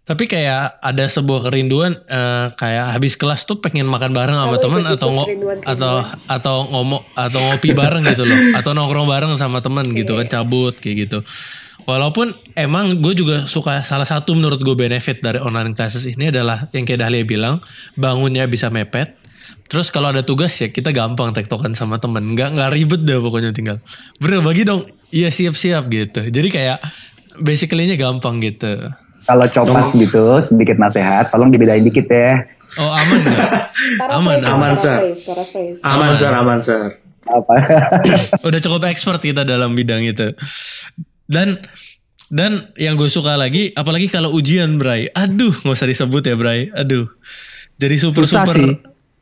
[0.06, 4.82] Tapi kayak ada sebuah kerinduan eh, kayak habis kelas tuh pengen makan bareng sama teman
[4.86, 5.30] atau ngo-
[5.66, 5.94] atau
[6.30, 10.78] atau ngomong atau ngopi bareng gitu loh, atau nongkrong bareng sama teman gitu kan cabut
[10.78, 11.26] kayak gitu.
[11.86, 16.70] Walaupun emang gue juga suka salah satu menurut gue benefit dari online classes ini adalah
[16.74, 17.62] yang kayak Dahlia bilang
[17.98, 19.18] bangunnya bisa mepet.
[19.66, 23.50] Terus kalau ada tugas ya kita gampang tektokan sama temen, nggak nggak ribet deh pokoknya
[23.54, 23.82] tinggal.
[24.22, 26.30] Bener bagi dong, iya siap siap gitu.
[26.30, 26.78] Jadi kayak
[27.42, 28.70] basically-nya gampang gitu.
[29.26, 32.46] Kalau copas gitu sedikit nasihat, tolong dibedain dikit ya.
[32.76, 33.52] Oh aman nggak?
[34.16, 34.98] Aman, aman, Sir.
[35.84, 36.82] Aman sir, aman sir.
[37.26, 37.56] Apa?
[38.48, 40.32] Udah cukup expert kita dalam bidang itu.
[41.26, 41.60] Dan
[42.30, 45.10] dan yang gue suka lagi, apalagi kalau ujian Bray.
[45.14, 46.70] Aduh, nggak usah disebut ya Bray.
[46.74, 47.10] Aduh,
[47.78, 48.56] jadi super Susah super.
[48.58, 48.72] sih.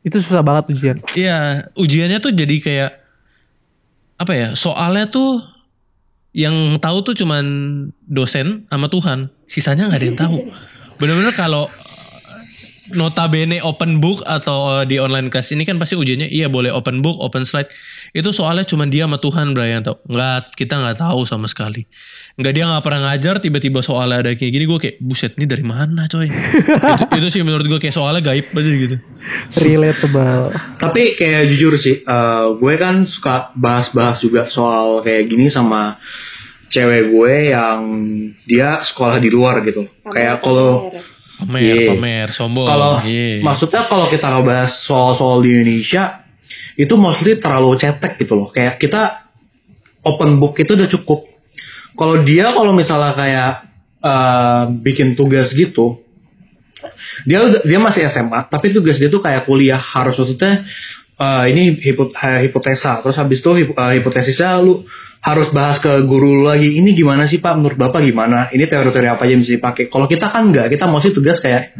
[0.04, 0.96] Itu susah banget ujian.
[1.16, 2.92] Iya, ujiannya tuh jadi kayak
[4.20, 4.48] apa ya?
[4.52, 5.40] Soalnya tuh
[6.34, 7.44] yang tahu tuh cuman
[8.04, 9.32] dosen sama Tuhan.
[9.46, 10.38] Sisanya nggak ada yang tahu.
[10.98, 11.66] Bener-bener kalau
[12.92, 17.16] notabene open book atau di online class ini kan pasti ujiannya iya boleh open book,
[17.24, 17.72] open slide.
[18.12, 20.04] Itu soalnya cuman dia sama Tuhan Brian tau.
[20.04, 21.88] Nggak, kita nggak tahu sama sekali.
[22.36, 25.64] Nggak dia nggak pernah ngajar tiba-tiba soalnya ada kayak gini gue kayak buset ini dari
[25.64, 26.28] mana coy.
[26.28, 28.96] itu, itu sih menurut gue kayak soalnya gaib aja gitu.
[29.56, 30.52] Relatable.
[30.76, 35.96] Tapi kayak jujur sih, eh, gue kan suka bahas-bahas juga soal kayak gini sama
[36.68, 37.78] cewek gue yang
[38.42, 39.88] dia sekolah di luar gitu.
[40.04, 41.02] kayak kalau Pamer.
[41.34, 41.86] Pamer, Iya.
[41.90, 42.64] pamer, sombong.
[42.64, 43.42] kalau Iya.
[43.42, 46.22] maksudnya kalau kita ngebahas soal-soal di Indonesia
[46.74, 48.48] itu mostly terlalu cetek gitu loh.
[48.48, 49.26] Kayak kita
[50.02, 51.26] open book itu udah cukup.
[51.94, 53.52] Kalau dia kalau misalnya kayak
[54.00, 56.04] eh, bikin tugas gitu,
[57.24, 60.64] dia dia masih SMA tapi tugas dia tuh kayak kuliah harus maksudnya
[61.14, 64.84] eh, ini hipo- eh, hipotesa terus habis itu hip- eh, hipotesisnya lu
[65.24, 69.24] harus bahas ke guru lagi ini gimana sih pak menurut bapak gimana ini teori-teori apa
[69.24, 71.72] aja yang bisa dipakai kalau kita kan enggak kita sih tugas kayak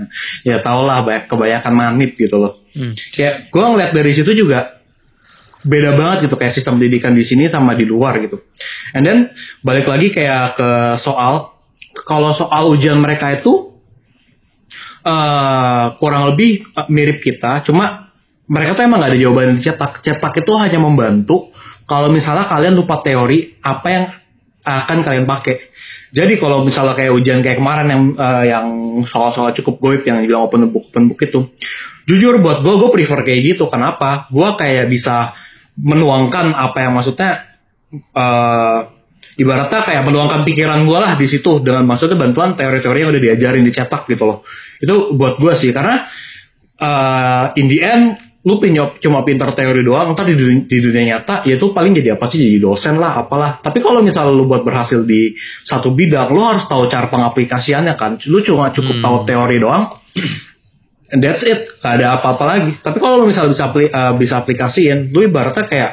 [0.48, 2.90] ya tau lah banyak kebanyakan manip gitu loh Hmm.
[3.14, 4.82] kayak gue ngeliat dari situ juga
[5.62, 8.42] beda banget gitu kayak sistem pendidikan di sini sama di luar gitu.
[8.92, 9.18] And then
[9.62, 11.54] balik lagi kayak ke soal
[12.04, 13.78] kalau soal ujian mereka itu
[15.06, 18.12] eh kurang lebih eh, mirip kita, cuma
[18.44, 20.02] mereka tuh emang gak ada jawaban cetak.
[20.02, 21.53] Cetak itu hanya membantu
[21.84, 24.04] kalau misalnya kalian lupa teori apa yang
[24.64, 25.56] akan kalian pakai.
[26.14, 28.66] Jadi kalau misalnya kayak ujian kayak kemarin yang eh, yang
[29.10, 31.52] soal-soal cukup goib yang bilang open book open book itu,
[32.06, 33.66] jujur buat gue gue prefer kayak gitu.
[33.68, 34.30] Kenapa?
[34.30, 35.34] Gue kayak bisa
[35.74, 37.30] menuangkan apa yang maksudnya
[37.94, 38.78] eh
[39.34, 43.66] ibaratnya kayak menuangkan pikiran gue lah di situ dengan maksudnya bantuan teori-teori yang udah diajarin
[43.66, 44.38] dicetak gitu loh.
[44.78, 46.06] Itu buat gue sih karena
[46.78, 48.04] eh in the end
[48.44, 51.96] lu pinjau cuma pintar teori doang entar di dunia, di dunia nyata ya itu paling
[51.96, 52.36] jadi apa sih?
[52.36, 53.64] Jadi dosen lah apalah.
[53.64, 55.32] Tapi kalau misalnya lu buat berhasil di
[55.64, 58.20] satu bidang lu harus tahu cara pengaplikasiannya kan.
[58.28, 59.96] Lu cuma cukup tahu teori doang
[61.08, 61.72] and that's it.
[61.80, 62.72] Gak ada apa-apa lagi.
[62.84, 65.92] Tapi kalau lu misalnya bisa apli- eh, bisa aplikasiin lu ibaratnya kayak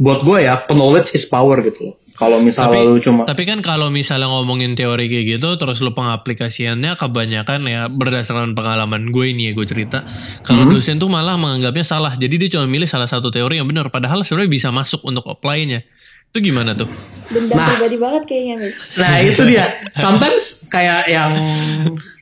[0.00, 3.64] buat gue ya knowledge is power gitu loh kalau misalnya Tapi, lu cuma tapi kan
[3.64, 9.48] kalau misalnya ngomongin teori kayak gitu, terus lu pengaplikasiannya kebanyakan ya berdasarkan pengalaman gue ini
[9.48, 10.04] ya gue cerita.
[10.44, 10.76] Kalau Hmm.
[10.76, 12.12] dosen tuh malah menganggapnya salah.
[12.12, 13.88] Jadi dia cuma milih salah satu teori yang benar.
[13.88, 15.80] Padahal sebenarnya bisa masuk untuk apply-nya.
[16.28, 16.86] Itu gimana tuh?
[17.32, 18.68] Dendam pribadi banget kayaknya.
[19.00, 19.64] Nah itu dia.
[20.04, 21.30] Sometimes kayak yang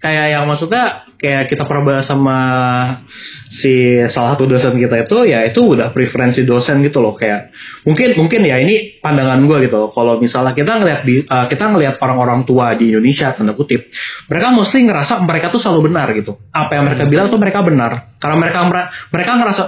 [0.00, 2.38] kayak yang maksudnya kayak kita pernah bahas sama
[3.50, 7.18] si salah satu dosen kita itu ya itu udah preferensi dosen gitu loh.
[7.18, 7.52] Kayak
[7.84, 9.90] mungkin mungkin ya ini pandangan gue gitu.
[9.92, 13.90] Kalau misalnya kita ngelihat di uh, kita ngelihat orang-orang tua di Indonesia tanda kutip
[14.30, 16.38] mereka mesti ngerasa mereka tuh selalu benar gitu.
[16.54, 18.16] Apa yang mereka bilang tuh mereka benar.
[18.22, 18.58] Karena mereka
[19.10, 19.62] mereka ngerasa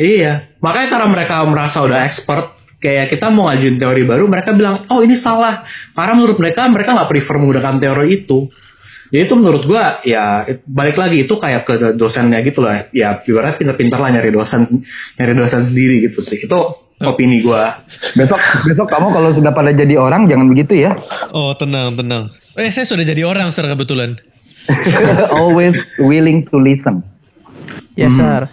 [0.00, 0.32] iya.
[0.64, 2.53] Makanya karena mereka merasa udah expert
[2.84, 5.64] kayak kita mau ngajuin teori baru mereka bilang oh ini salah
[5.96, 8.52] karena menurut mereka mereka nggak prefer menggunakan teori itu
[9.08, 13.56] ya itu menurut gua ya balik lagi itu kayak ke dosennya gitu lah ya ibarat
[13.56, 14.84] pintar-pintar lah nyari dosen
[15.16, 16.60] nyari dosen sendiri gitu sih itu
[17.00, 17.80] opini gua
[18.14, 20.94] Besok besok kamu kalau sudah pada jadi orang jangan begitu ya.
[21.34, 22.30] Oh tenang tenang.
[22.54, 24.14] Eh saya sudah jadi orang secara kebetulan.
[25.34, 27.02] Always willing to listen.
[27.98, 28.46] Yes sir.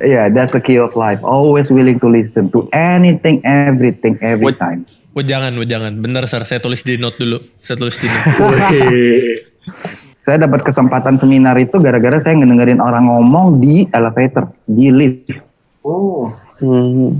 [0.00, 1.20] Yeah, that's the key of life.
[1.20, 4.88] Always willing to listen to anything, everything, every What- time.
[5.14, 6.02] Oh jangan, oh jangan.
[6.02, 7.38] Bener sir, saya tulis di note dulu.
[7.62, 8.34] Saya tulis di note.
[10.24, 15.36] Saya dapat kesempatan seminar itu gara-gara saya ngedengerin orang ngomong di elevator, di lift.
[15.84, 16.32] oh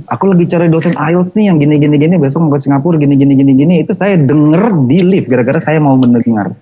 [0.08, 3.12] Aku lagi cari dosen IELTS nih yang gini gini gini besok mau ke Singapura gini
[3.12, 6.56] gini gini gini itu saya denger di lift gara-gara saya mau mendengar.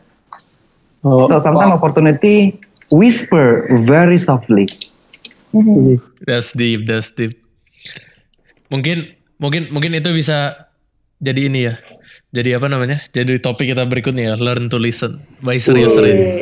[1.06, 2.58] oh So sometimes opportunity
[2.90, 4.66] whisper very softly.
[6.24, 7.36] That's deep, that's deep.
[8.72, 10.68] Mungkin mungkin mungkin itu bisa
[11.20, 11.74] jadi ini ya.
[12.32, 13.04] Jadi apa namanya?
[13.12, 15.20] Jadi topik kita berikutnya ya, learn to listen.
[15.44, 16.40] By serius Rin.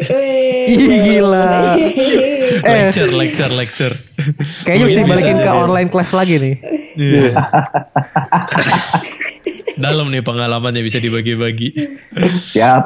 [0.71, 1.75] Ih, gila.
[2.61, 3.95] Lecture, lecture, lecture.
[4.63, 6.55] Kayaknya mesti balikin ke online class lagi nih.
[6.95, 7.33] Iya.
[9.81, 11.75] Dalam nih pengalamannya bisa dibagi-bagi.
[12.55, 12.85] Siap.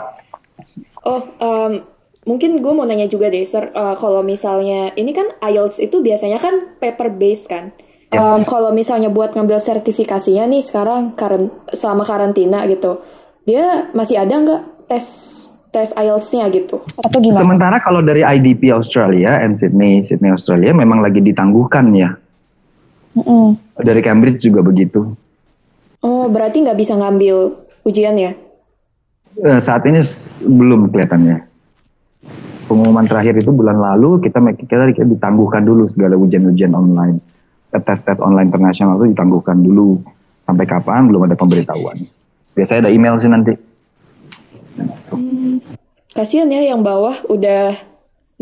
[1.04, 1.84] Oh, em,
[2.24, 3.70] mungkin gue mau nanya juga deh, Sir.
[3.72, 7.72] Eh, kalau misalnya ini kan IELTS itu biasanya kan paper based kan.
[8.14, 13.02] Em, kalau misalnya buat ngambil sertifikasinya nih sekarang karen selama karantina gitu,
[13.42, 15.06] dia masih ada nggak tes
[15.74, 16.78] tes IELTS-nya gitu?
[17.02, 17.42] Atau gimana?
[17.42, 22.14] Sementara kalau dari IDP Australia and Sydney, Sydney Australia memang lagi ditangguhkan ya.
[23.74, 25.10] Dari Cambridge juga begitu.
[26.06, 28.30] Oh, berarti nggak bisa ngambil ujiannya?
[29.42, 30.06] Eh, saat ini
[30.46, 31.53] belum kelihatannya.
[32.74, 37.22] Pengumuman terakhir itu bulan lalu kita kita ditangguhkan dulu segala ujian-ujian online.
[37.70, 40.02] Eh, Tes-tes online internasional itu ditangguhkan dulu.
[40.42, 42.02] Sampai kapan belum ada pemberitahuan.
[42.58, 43.54] Biasanya ada email sih nanti.
[46.18, 47.78] Kasian ya yang bawah udah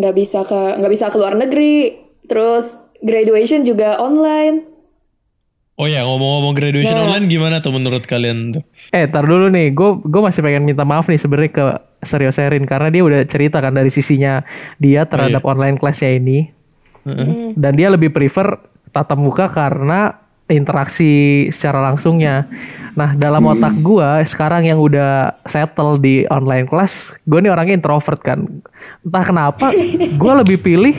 [0.01, 4.72] nggak bisa ke nggak bisa keluar negeri, terus graduation juga online.
[5.83, 7.11] Oh ya, ngomong-ngomong graduation Nah.
[7.11, 8.63] online gimana tuh menurut kalian tuh?
[8.95, 9.75] Eh, tar dulu nih.
[9.75, 11.65] Gue gue masih pengen minta maaf nih sebenarnya ke
[12.07, 14.47] Serius Erin karena dia udah cerita kan dari sisinya
[14.79, 16.47] dia terhadap online classnya ini.
[17.59, 18.63] Dan dia lebih prefer
[18.95, 22.47] tatap muka karena interaksi secara langsungnya.
[22.93, 28.21] Nah, dalam otak gua sekarang yang udah settle di online class, gue nih orangnya introvert
[28.21, 28.45] kan.
[29.03, 30.95] Entah kenapa, gue lebih pilih,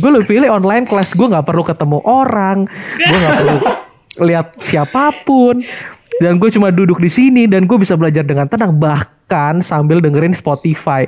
[0.00, 1.12] gue lebih pilih online class.
[1.12, 2.66] Gue nggak perlu ketemu orang,
[2.98, 3.58] gue nggak perlu
[4.20, 5.60] lihat siapa pun.
[6.16, 10.32] Dan gue cuma duduk di sini dan gue bisa belajar dengan tenang bahkan sambil dengerin
[10.32, 11.04] Spotify.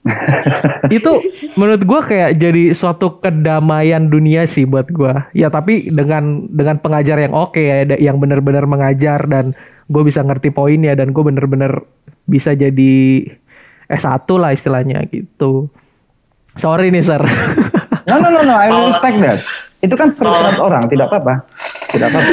[0.96, 1.12] itu
[1.60, 7.20] menurut gua kayak jadi suatu kedamaian dunia sih buat gua ya tapi dengan dengan pengajar
[7.20, 9.52] yang oke ya ada- yang benar-benar mengajar dan
[9.90, 11.84] gue bisa ngerti poinnya dan gue bener-bener
[12.24, 13.26] bisa jadi
[13.90, 15.68] S1 lah istilahnya gitu
[16.56, 17.20] sorry nih sir
[18.08, 19.38] No, no, no, no, I respect that.
[19.80, 21.34] Itu kan preference orang, tidak apa-apa.
[21.88, 22.32] Tidak apa-apa.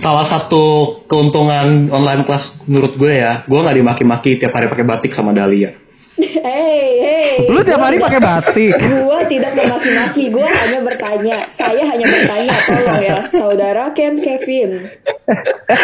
[0.00, 0.64] Salah satu
[1.06, 5.84] keuntungan online class menurut gue ya, gue nggak dimaki-maki tiap hari pakai batik sama Dahlia.
[6.44, 7.30] Hey, hey.
[7.48, 11.36] lu tiap hari pakai batik Gua tidak memaki-maki, gua hanya bertanya.
[11.48, 14.92] Saya hanya bertanya, tolong ya, saudara Ken Kevin.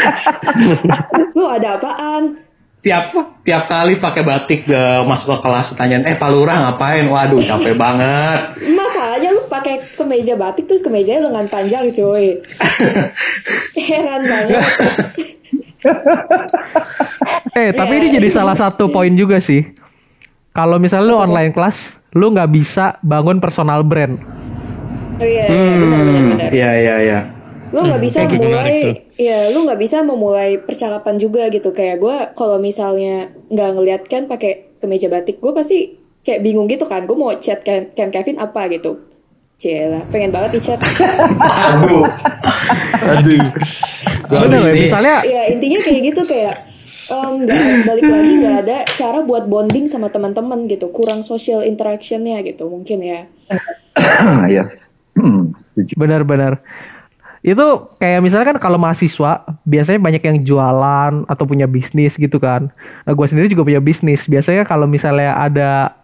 [1.37, 2.50] Lu ada apaan?
[2.81, 3.13] Tiap
[3.45, 7.05] tiap kali pakai batik ke masuk ke kelas tanyain, eh Pak Lurah ngapain?
[7.05, 8.57] Waduh capek banget.
[8.73, 12.41] Masalahnya lu pakai kemeja batik terus kemejanya lengan panjang, cuy.
[13.89, 14.65] Heran banget.
[17.57, 19.65] eh tapi ini jadi salah satu poin juga sih
[20.53, 24.21] kalau misalnya lu online kelas lu nggak bisa bangun personal brand
[25.21, 26.49] Oh iya, iya, benar benar benar.
[26.49, 27.21] Iya iya iya.
[27.71, 31.71] Lu nggak bisa kayak menarik mulai, ya lu nggak bisa memulai percakapan juga gitu.
[31.71, 35.95] Kayak gue kalau misalnya nggak ngeliat kan pakai kemeja batik, gue pasti
[36.27, 37.07] kayak bingung gitu kan.
[37.07, 39.07] Gue mau chat Ken, Ken Kevin apa gitu.
[39.61, 40.81] Cila, pengen banget di chat.
[40.81, 42.09] Aduh.
[43.21, 43.45] Aduh.
[44.31, 46.71] bener misalnya ya intinya kayak gitu kayak
[47.11, 52.39] em, nggak balik lagi nggak ada cara buat bonding sama teman-teman gitu kurang social interactionnya
[52.47, 53.21] gitu mungkin ya
[54.55, 54.95] yes.
[55.19, 55.53] Hmm,
[55.99, 56.63] benar-benar
[57.41, 62.69] itu kayak misalnya kan kalau mahasiswa biasanya banyak yang jualan atau punya bisnis gitu kan.
[63.09, 64.29] Nah gue sendiri juga punya bisnis.
[64.29, 65.97] Biasanya kalau misalnya ada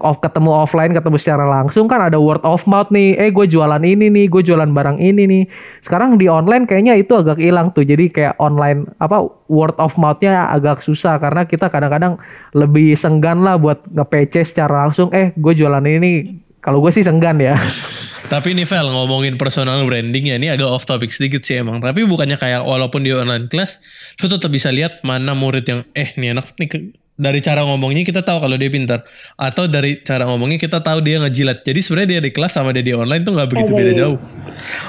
[0.00, 3.16] off ketemu offline ketemu secara langsung kan ada word of mouth nih.
[3.16, 5.44] Eh gue jualan ini nih gue jualan barang ini nih.
[5.80, 7.88] Sekarang di online kayaknya itu agak hilang tuh.
[7.88, 9.16] Jadi kayak online apa
[9.48, 11.16] word of mouthnya agak susah.
[11.16, 12.20] Karena kita kadang-kadang
[12.52, 15.08] lebih senggan lah buat nge-PC secara langsung.
[15.16, 17.56] Eh gue jualan ini kalau gue sih senggan ya
[18.30, 21.82] Tapi nih Vel ngomongin personal branding ya ini agak off topic sedikit sih emang.
[21.82, 23.82] Tapi bukannya kayak walaupun di online class
[24.22, 28.24] lu tetap bisa lihat mana murid yang eh nih anak nih dari cara ngomongnya kita
[28.24, 29.04] tahu kalau dia pintar
[29.36, 31.66] atau dari cara ngomongnya kita tahu dia ngejilat.
[31.66, 34.00] Jadi sebenarnya dia di kelas sama dia di online tuh nggak begitu beda Asli.
[34.00, 34.18] jauh.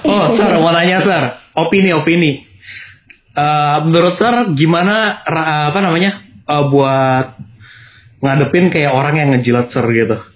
[0.06, 1.24] Oh, Sar, mau nanya Sar,
[1.58, 2.46] opini opini.
[3.34, 5.26] Eh, menurut Sar gimana
[5.74, 7.42] apa namanya eh, buat
[8.22, 10.31] ngadepin kayak orang yang ngejilat Sar gitu?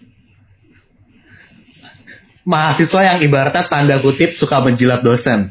[2.45, 5.49] Mahasiswa yang ibaratnya tanda kutip suka menjilat dosen.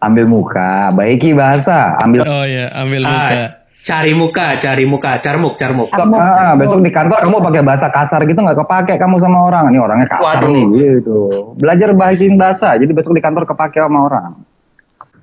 [0.00, 3.34] Ambil muka, baiki bahasa, ambil Oh ya ambil muka.
[3.34, 3.48] Ah,
[3.84, 5.92] cari muka, cari muka, carmuk, carmuk.
[5.92, 9.68] Ah, besok di kantor kamu pakai bahasa kasar gitu nggak kepake kamu sama orang.
[9.68, 10.54] Ini orangnya kasar Waduh.
[10.54, 11.18] nih gitu.
[11.60, 14.32] Belajar bahasin bahasa, jadi besok di kantor kepake sama orang.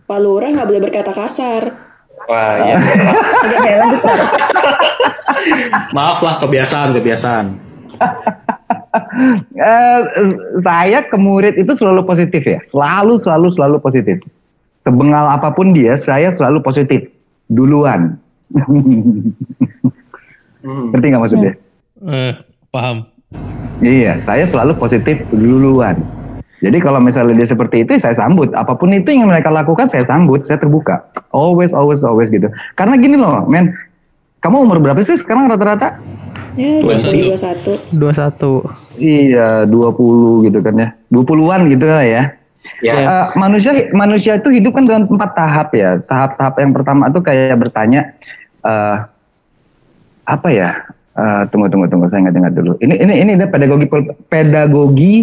[0.05, 1.63] Pak Lurah nggak boleh berkata kasar
[2.25, 2.77] Wah, iya.
[3.45, 4.17] agak ya lanjut Pak.
[5.93, 7.45] Maaf lah kebiasaan, kebiasaan.
[9.55, 9.99] Eh,
[10.63, 14.19] saya ke murid itu selalu positif ya, selalu selalu selalu positif.
[14.83, 17.07] Sebengal apa pun dia, saya selalu positif
[17.51, 18.19] duluan.
[20.91, 21.53] Ngerti nggak maksudnya?
[22.05, 22.33] Eh,
[22.69, 23.07] paham.
[23.83, 25.99] Iya, saya selalu positif duluan.
[26.63, 28.49] Jadi kalau misalnya dia seperti itu, saya sambut.
[28.55, 30.47] Apa pun itu yang mereka lakukan, saya sambut.
[30.47, 31.03] Saya terbuka.
[31.35, 32.47] Always, always, always gitu.
[32.79, 33.75] Karena gini loh, men.
[34.39, 35.97] Kamu umur berapa sih sekarang rata-rata?
[36.55, 37.93] Ya 21.
[37.93, 40.87] 21 21 Iya, 20 gitu kan ya.
[41.11, 42.23] 20-an gitu lah ya.
[42.81, 42.93] Ya.
[42.97, 45.99] Eh, manusia manusia itu hidup kan dalam empat tahap ya.
[46.01, 48.01] Tahap-tahap yang pertama itu kayak bertanya
[48.65, 48.97] eh
[50.25, 50.69] apa ya?
[51.15, 52.75] Eh, tunggu tunggu tunggu saya ingat-ingat dulu.
[52.81, 53.87] Ini ini ini ada pedagogi
[54.27, 55.13] pedagogi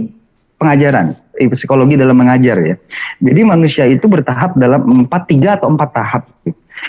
[0.56, 2.74] pengajaran, eh, psikologi dalam mengajar ya.
[3.18, 6.22] Jadi manusia itu bertahap dalam empat tiga atau empat tahap.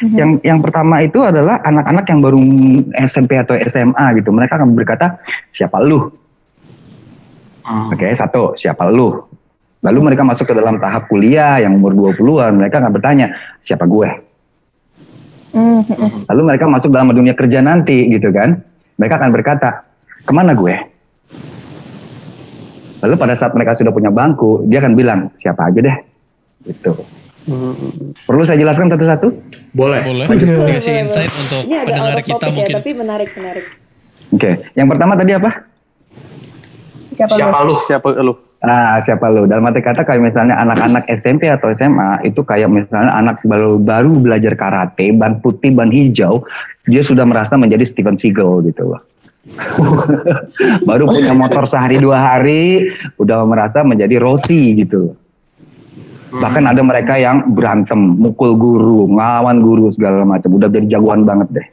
[0.03, 2.39] Yang yang pertama itu adalah anak-anak yang baru
[3.07, 4.35] SMP atau SMA gitu.
[4.35, 5.23] Mereka akan berkata
[5.55, 6.11] siapa lu?
[7.63, 9.23] Oke, satu, siapa lu?
[9.83, 13.31] Lalu mereka masuk ke dalam tahap kuliah yang umur 20-an, mereka akan bertanya,
[13.63, 14.09] siapa gue?
[16.27, 18.63] Lalu mereka masuk dalam dunia kerja nanti gitu kan.
[18.99, 19.83] Mereka akan berkata,
[20.23, 20.75] ke mana gue?
[23.03, 25.97] Lalu pada saat mereka sudah punya bangku, dia akan bilang, siapa aja deh.
[26.63, 27.22] Gitu.
[28.23, 29.27] Perlu saya jelaskan satu-satu?
[29.75, 29.99] Boleh.
[30.05, 30.25] Boleh.
[30.25, 31.41] Boleh, Dikasih boleh, insight boleh.
[31.43, 32.71] untuk ini agak pendengar kita topic mungkin.
[32.71, 33.65] ya tapi menarik menarik
[34.33, 35.49] Oke, yang pertama tadi apa?
[37.13, 37.77] Siapa, lu?
[37.77, 38.33] Siapa lu?
[38.63, 39.45] Nah, siapa lu?
[39.45, 44.17] Dalam arti kata kayak misalnya anak-anak SMP atau SMA itu kayak misalnya anak baru baru
[44.17, 46.41] belajar karate, ban putih, ban hijau,
[46.89, 49.01] dia sudah merasa menjadi Steven Seagal gitu loh.
[50.89, 52.89] baru punya motor sehari dua hari,
[53.21, 55.15] udah merasa menjadi Rossi gitu loh.
[56.33, 61.61] Bahkan ada mereka yang berantem, mukul guru, ngelawan guru segala macam, udah jadi jagoan banget
[61.61, 61.67] deh.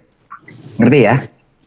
[0.81, 1.17] Ngerti ya?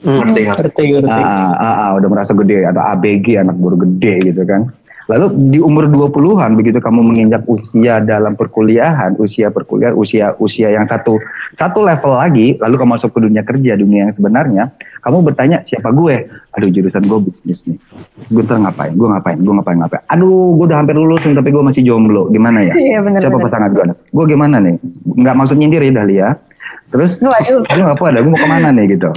[0.03, 0.85] ngerti ngerti.
[0.99, 2.67] Ngerti ah, ah, ah, udah merasa gede.
[2.67, 4.67] Atau ABG anak baru gede gitu kan
[5.11, 10.87] lalu di umur 20-an begitu kamu menginjak usia dalam perkuliahan usia perkuliahan usia usia yang
[10.87, 11.19] satu
[11.51, 14.71] satu level lagi lalu kamu masuk ke dunia kerja dunia yang sebenarnya
[15.03, 16.31] kamu bertanya siapa gue?
[16.55, 17.75] Aduh jurusan gue bisnis nih.
[18.31, 18.95] Gue ntar ngapain?
[18.95, 19.35] Gue ngapain?
[19.35, 19.75] Gue ngapain?
[19.75, 19.99] Ngapain?
[20.07, 22.31] Aduh gue udah hampir lulus nih, tapi gue masih jomblo.
[22.31, 22.71] Gimana ya?
[22.71, 23.45] Iya, bener, siapa bener.
[23.51, 23.83] pasangan gue?
[24.15, 24.79] Gue gimana nih?
[25.19, 26.27] Nggak maksud nyindir ya Dahlia.
[26.95, 27.19] Terus?
[27.19, 27.67] Waduh.
[27.67, 28.19] gue nggak ada?
[28.23, 28.95] Gue mau ke mana nih?
[28.95, 29.11] Gitu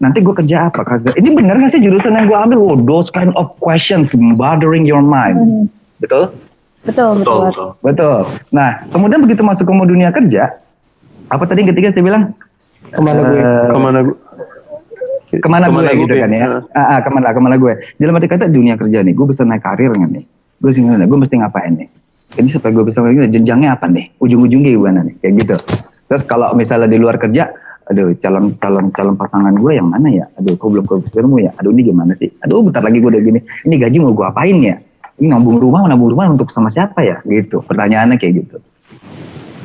[0.00, 1.12] nanti gue kerja apa Kak?
[1.20, 2.58] ini bener gak sih jurusan yang gue ambil?
[2.58, 5.68] Oh, those kind of questions bothering your mind.
[6.00, 6.32] Betul?
[6.80, 7.20] Betul, betul.
[7.20, 7.68] betul betul.
[7.84, 8.18] Betul.
[8.56, 10.56] Nah kemudian begitu masuk ke dunia kerja
[11.30, 12.34] apa tadi yang ketiga saya bilang?
[12.90, 13.38] Ke mana gue?
[13.38, 14.16] Eh, ke mana gue?
[15.30, 16.42] Ke mana, Ke mana gue gue, gitu kan ya?
[16.42, 16.62] Heeh.
[16.74, 17.72] ah, ah, ke mana ke mana gue?
[18.02, 20.24] Dalam arti kata dunia kerja nih gue bisa naik karir nggak nih?
[20.58, 21.88] Gue sih gue mesti ngapain nih?
[22.40, 24.10] Ini supaya gue bisa ngapain, jenjangnya apa nih?
[24.18, 25.14] Ujung-ujungnya gimana nih?
[25.22, 25.56] Kayak gitu.
[26.10, 27.54] Terus kalau misalnya di luar kerja
[27.90, 30.24] aduh calon calon calon pasangan gue yang mana ya?
[30.38, 31.50] Aduh kok belum ketemu ya?
[31.58, 32.30] Aduh ini gimana sih?
[32.46, 33.42] Aduh bentar lagi gue udah gini.
[33.66, 34.78] Ini gaji mau gue apain ya?
[35.18, 37.18] Ini nabung rumah nabung rumah untuk sama siapa ya?
[37.26, 38.56] Gitu pertanyaannya kayak gitu.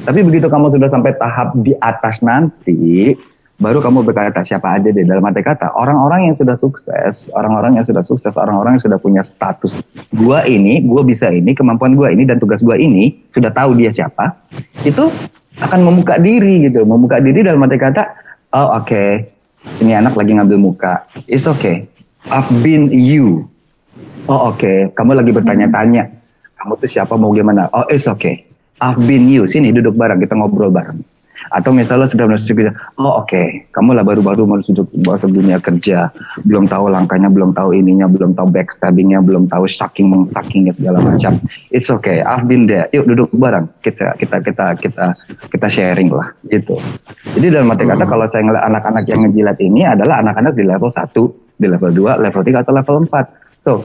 [0.05, 3.17] Tapi begitu kamu sudah sampai tahap di atas nanti,
[3.57, 5.01] baru kamu berkata siapa aja deh?
[5.01, 9.26] Dalam arti kata orang-orang yang sudah sukses, orang-orang yang sudah sukses, orang-orang yang sudah punya
[9.26, 9.82] status
[10.13, 13.89] gua ini, gua bisa ini, kemampuan gua ini dan tugas gua ini sudah tahu dia
[13.89, 14.38] siapa,
[14.86, 15.09] itu
[15.62, 18.03] akan membuka diri gitu, membuka diri dalam arti kata,
[18.51, 19.03] oh oke,
[19.80, 21.88] ini anak lagi ngambil muka, it's okay,
[22.28, 23.47] I've been you,
[24.28, 26.12] oh oke, kamu lagi bertanya-tanya,
[26.60, 28.43] kamu tuh siapa mau gimana, oh it's okay,
[28.84, 31.14] I've been you, sini duduk bareng, kita ngobrol bareng.
[31.53, 36.09] Atau misalnya sudah masuk kerja, oh oke, kamu lah baru-baru masuk masuk dunia kerja,
[36.45, 41.37] belum tahu langkahnya, belum tahu ininya, belum tahu backstabbingnya, belum tahu sucking mengsuckingnya segala macam.
[41.69, 42.89] It's okay, I've been there.
[42.95, 45.05] Yuk duduk bareng, kita kita kita kita
[45.51, 46.81] kita sharing lah, gitu.
[47.37, 50.89] Jadi dalam arti kata kalau saya ngeliat anak-anak yang ngejilat ini adalah anak-anak di level
[50.89, 53.45] 1, di level 2, level 3 atau level 4.
[53.65, 53.81] So,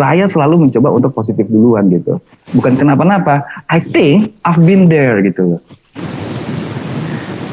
[0.00, 2.24] saya selalu mencoba untuk positif duluan gitu.
[2.56, 3.44] Bukan kenapa-napa.
[3.68, 5.60] I think I've been there gitu.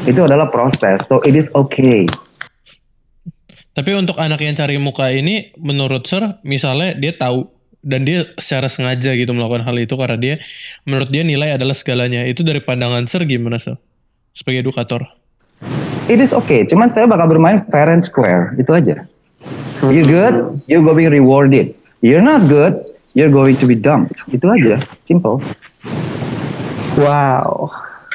[0.02, 1.02] Itu adalah proses.
[1.06, 2.10] So, it is okay.
[3.72, 7.48] Tapi untuk anak yang cari muka ini, menurut Sir, misalnya dia tahu
[7.80, 10.34] dan dia secara sengaja gitu melakukan hal itu karena dia,
[10.84, 12.22] menurut dia nilai adalah segalanya.
[12.28, 13.80] Itu dari pandangan Sir gimana Sir?
[14.36, 15.08] Sebagai edukator.
[16.10, 16.68] It is okay.
[16.68, 18.52] Cuman saya bakal bermain fair and square.
[18.60, 19.08] Itu aja.
[19.82, 21.74] You good, you're going rewarded.
[22.04, 22.78] You're not good,
[23.14, 24.14] you're going to be dumped.
[24.30, 24.78] Itu aja.
[25.08, 25.42] Simple.
[26.98, 27.72] Wow.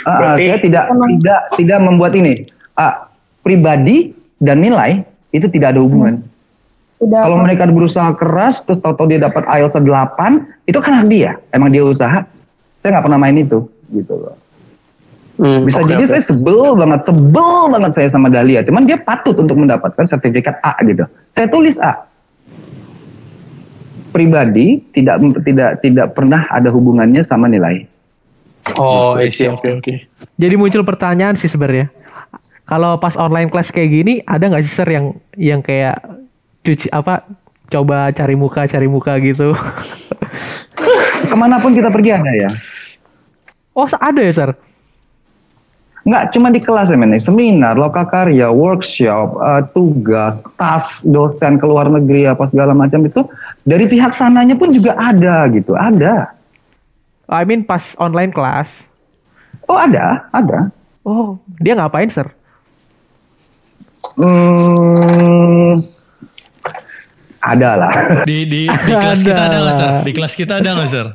[0.08, 2.34] Ah, ah, Berarti- saya tidak tidak tidak membuat ini.
[2.80, 3.12] Ah,
[3.43, 5.03] pribadi dan nilai
[5.36, 6.24] itu tidak ada hubungan.
[6.97, 11.38] Udah Kalau mereka berusaha keras terus tahu-tahu dia dapat IELTS 8, itu kan hak dia.
[11.53, 12.26] Emang dia usaha.
[12.82, 14.36] Saya nggak pernah main itu gitu loh.
[15.38, 16.12] Hmm, Bisa oke, jadi oke.
[16.18, 18.66] saya sebel banget, sebel banget saya sama Dahlia.
[18.66, 21.05] Cuman dia patut untuk mendapatkan sertifikat A gitu.
[21.38, 21.93] Saya tulis A.
[24.10, 27.86] Pribadi tidak tidak tidak pernah ada hubungannya sama nilai.
[28.76, 29.93] Oh, Oke, oke.
[30.36, 31.88] Jadi muncul pertanyaan sih sebenarnya.
[32.68, 36.03] Kalau pas online class kayak gini, ada nggak sih Sir yang yang kayak
[36.68, 37.24] cuci apa
[37.72, 39.55] coba cari muka cari muka gitu?
[41.32, 42.51] Ke mana pun kita pergi ada ya.
[43.72, 44.51] oh ada ya Sir?
[46.07, 51.91] Nggak cuma di kelas ya men, seminar, lokakarya, workshop, eh, tugas, tas, dosen ke luar
[51.91, 53.28] negeri apa segala macam itu
[53.68, 56.37] dari pihak sananya pun juga ada gitu, ada.
[57.28, 58.88] I mean pas online class.
[59.66, 60.72] Oh ada, ada.
[61.04, 62.28] Oh dia ngapain Sir?
[64.18, 65.78] Hmm,
[67.40, 67.94] ada lah.
[68.24, 69.90] Di di di kelas kita Ada ada nggak Sir?
[69.90, 70.02] lah.
[70.02, 71.08] Di kelas kita ada nggak Sir?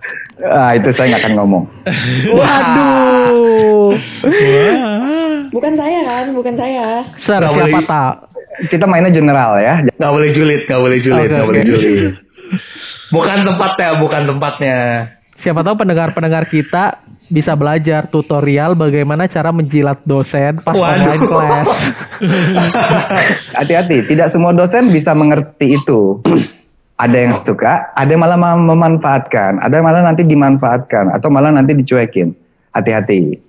[0.42, 1.64] ah, itu saya nggak akan ngomong.
[2.38, 3.92] Waduh.
[5.50, 7.04] bukan saya kan, bukan saya.
[7.16, 7.86] Sir Nggak siapa boleh.
[7.86, 8.12] tahu?
[8.68, 9.74] Kita mainnya general ya.
[9.82, 11.48] Nggak boleh julid, nggak boleh julid, nggak oke.
[11.48, 12.12] boleh julid.
[13.10, 14.78] Bukan tempatnya, bukan tempatnya.
[15.42, 20.86] Siapa tahu pendengar-pendengar kita bisa belajar tutorial bagaimana cara menjilat dosen pas Waduh.
[20.86, 21.70] online class.
[23.58, 26.22] Hati-hati, tidak semua dosen bisa mengerti itu.
[26.94, 31.50] ada yang suka, ada yang malah mem- memanfaatkan, ada yang malah nanti dimanfaatkan, atau malah
[31.50, 32.30] nanti dicuekin.
[32.70, 33.42] Hati-hati.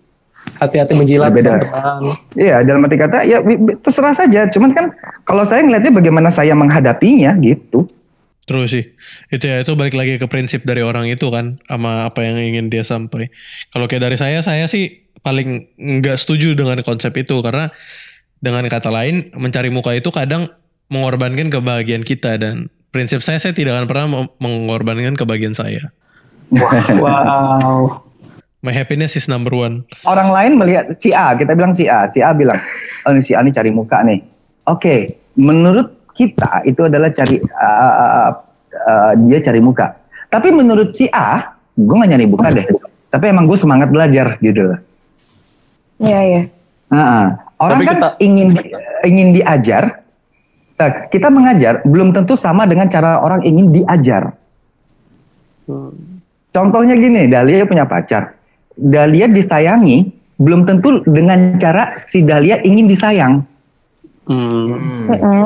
[0.57, 2.17] Hati-hati menjilat teman-teman.
[2.33, 3.45] Iya, dalam arti kata ya
[3.85, 4.49] terserah saja.
[4.49, 4.89] Cuman kan
[5.29, 7.85] kalau saya ngelihatnya bagaimana saya menghadapinya gitu.
[8.43, 8.83] Terus sih.
[9.31, 11.59] Itu ya, itu balik lagi ke prinsip dari orang itu kan.
[11.63, 13.31] Sama apa yang ingin dia sampai.
[13.71, 17.39] Kalau kayak dari saya, saya sih paling nggak setuju dengan konsep itu.
[17.39, 17.71] Karena
[18.43, 20.51] dengan kata lain, mencari muka itu kadang
[20.91, 22.35] mengorbankan kebahagiaan kita.
[22.35, 25.95] Dan prinsip saya, saya tidak akan pernah meng- mengorbankan kebahagiaan saya.
[26.51, 28.03] Wow.
[28.63, 29.83] My happiness is number one.
[30.07, 32.55] Orang lain melihat si A, kita bilang si A, si A bilang,
[33.03, 34.23] oh ini si A ini cari muka nih.
[34.71, 38.30] Oke, menurut kita itu adalah cari uh,
[38.74, 39.97] uh, dia cari muka.
[40.30, 42.66] Tapi menurut si A, gue gak nyari muka deh.
[43.14, 44.74] Tapi emang gue semangat belajar gitu.
[46.01, 46.41] Iya, iya.
[46.89, 48.49] Nah, orang Tapi kan kita- ingin
[49.05, 49.84] ingin diajar.
[50.74, 54.34] Nah, kita mengajar belum tentu sama dengan cara orang ingin diajar.
[56.53, 58.34] Contohnya gini, Dahlia punya pacar.
[58.74, 60.09] Dahlia disayangi
[60.41, 63.45] belum tentu dengan cara si Dahlia ingin disayang.
[64.24, 65.11] Hmm.
[65.11, 65.45] Mm-mm.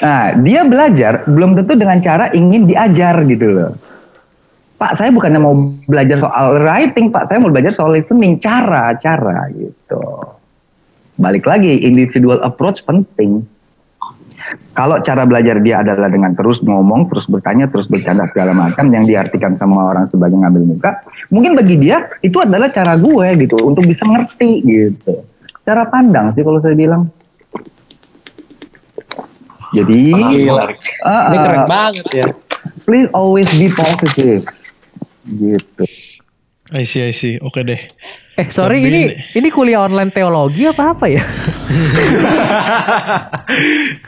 [0.00, 3.72] Nah, dia belajar belum tentu dengan cara ingin diajar gitu loh.
[4.80, 5.54] Pak, saya bukannya mau
[5.86, 7.28] belajar soal writing, Pak.
[7.28, 10.02] Saya mau belajar soal listening, cara-cara gitu.
[11.20, 13.44] Balik lagi, individual approach penting.
[14.76, 19.08] Kalau cara belajar dia adalah dengan terus ngomong, terus bertanya, terus bercanda segala macam yang
[19.08, 21.00] diartikan sama orang sebagai ngambil muka,
[21.32, 25.24] mungkin bagi dia itu adalah cara gue gitu untuk bisa ngerti gitu.
[25.64, 27.08] Cara pandang sih kalau saya bilang.
[29.74, 30.64] Jadi, Gila.
[31.02, 32.26] ah, Ini keren ah, banget ya.
[32.86, 34.46] please always be positive.
[35.24, 35.84] Gitu.
[36.72, 37.36] I see, I see.
[37.38, 37.80] Oke deh.
[38.34, 39.00] Eh sorry Tapi ini
[39.38, 41.22] ini- kuliah online teologi apa apa ya?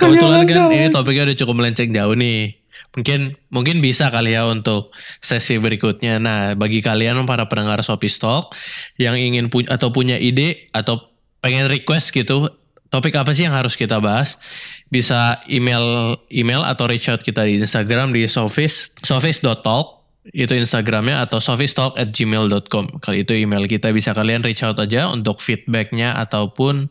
[0.01, 2.59] Kebetulan kan ini topiknya udah cukup melenceng jauh nih.
[2.97, 4.91] Mungkin mungkin bisa kali ya untuk
[5.21, 6.17] sesi berikutnya.
[6.17, 8.57] Nah, bagi kalian para pendengar Shopee Stock
[8.97, 11.13] yang ingin punya atau punya ide atau
[11.45, 12.49] pengen request gitu,
[12.97, 14.41] topik apa sih yang harus kita bahas?
[14.89, 19.97] Bisa email email atau reach out kita di Instagram di sofis sofis.talk
[20.35, 25.07] itu Instagramnya atau sofistalk at gmail.com kalau itu email kita bisa kalian reach out aja
[25.07, 26.91] untuk feedbacknya ataupun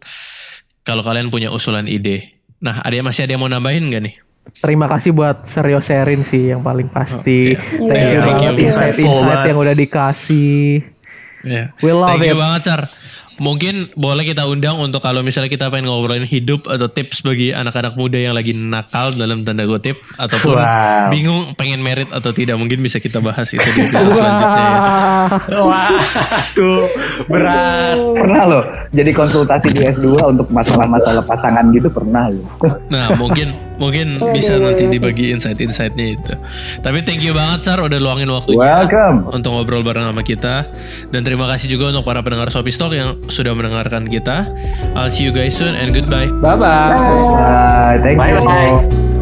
[0.85, 2.37] kalau kalian punya usulan ide.
[2.61, 4.15] Nah, ada masih ada yang mau nambahin gak nih?
[4.61, 7.57] Terima kasih buat serius sharing sih yang paling pasti.
[7.81, 8.67] Oh, Thank you thank banget you.
[8.69, 10.85] insight-insight yang udah dikasih.
[11.45, 11.73] Ya.
[11.81, 12.41] We love Thank you it.
[12.41, 12.81] banget, Sar.
[13.36, 17.99] Mungkin boleh kita undang untuk kalau misalnya kita pengen ngobrolin hidup atau tips bagi anak-anak
[17.99, 21.11] muda yang lagi nakal dalam tanda kutip ataupun Wow.
[21.11, 24.79] bingung pengen merit atau tidak mungkin bisa kita bahas itu di episode selanjutnya ya.
[25.61, 25.91] Wah,
[26.31, 26.88] aduh,
[27.27, 27.97] berat.
[27.99, 28.63] Pernah loh
[28.95, 32.47] jadi konsultasi di S2 untuk masalah-masalah pasangan gitu pernah loh.
[32.88, 36.34] Nah, mungkin mungkin bisa nanti dibagi insight-insightnya itu.
[36.80, 38.59] Tapi thank you banget Sar udah luangin waktunya.
[38.59, 39.28] Welcome.
[39.32, 40.65] untuk ngobrol bareng sama kita
[41.11, 44.47] dan terima kasih juga untuk para pendengar Shopee Stock yang sudah mendengarkan kita.
[44.95, 46.30] I'll see you guys soon and goodbye.
[46.39, 46.95] Bye bye.
[46.95, 47.99] Bye.
[48.01, 48.39] Thank you.
[48.41, 49.14] Bye-bye.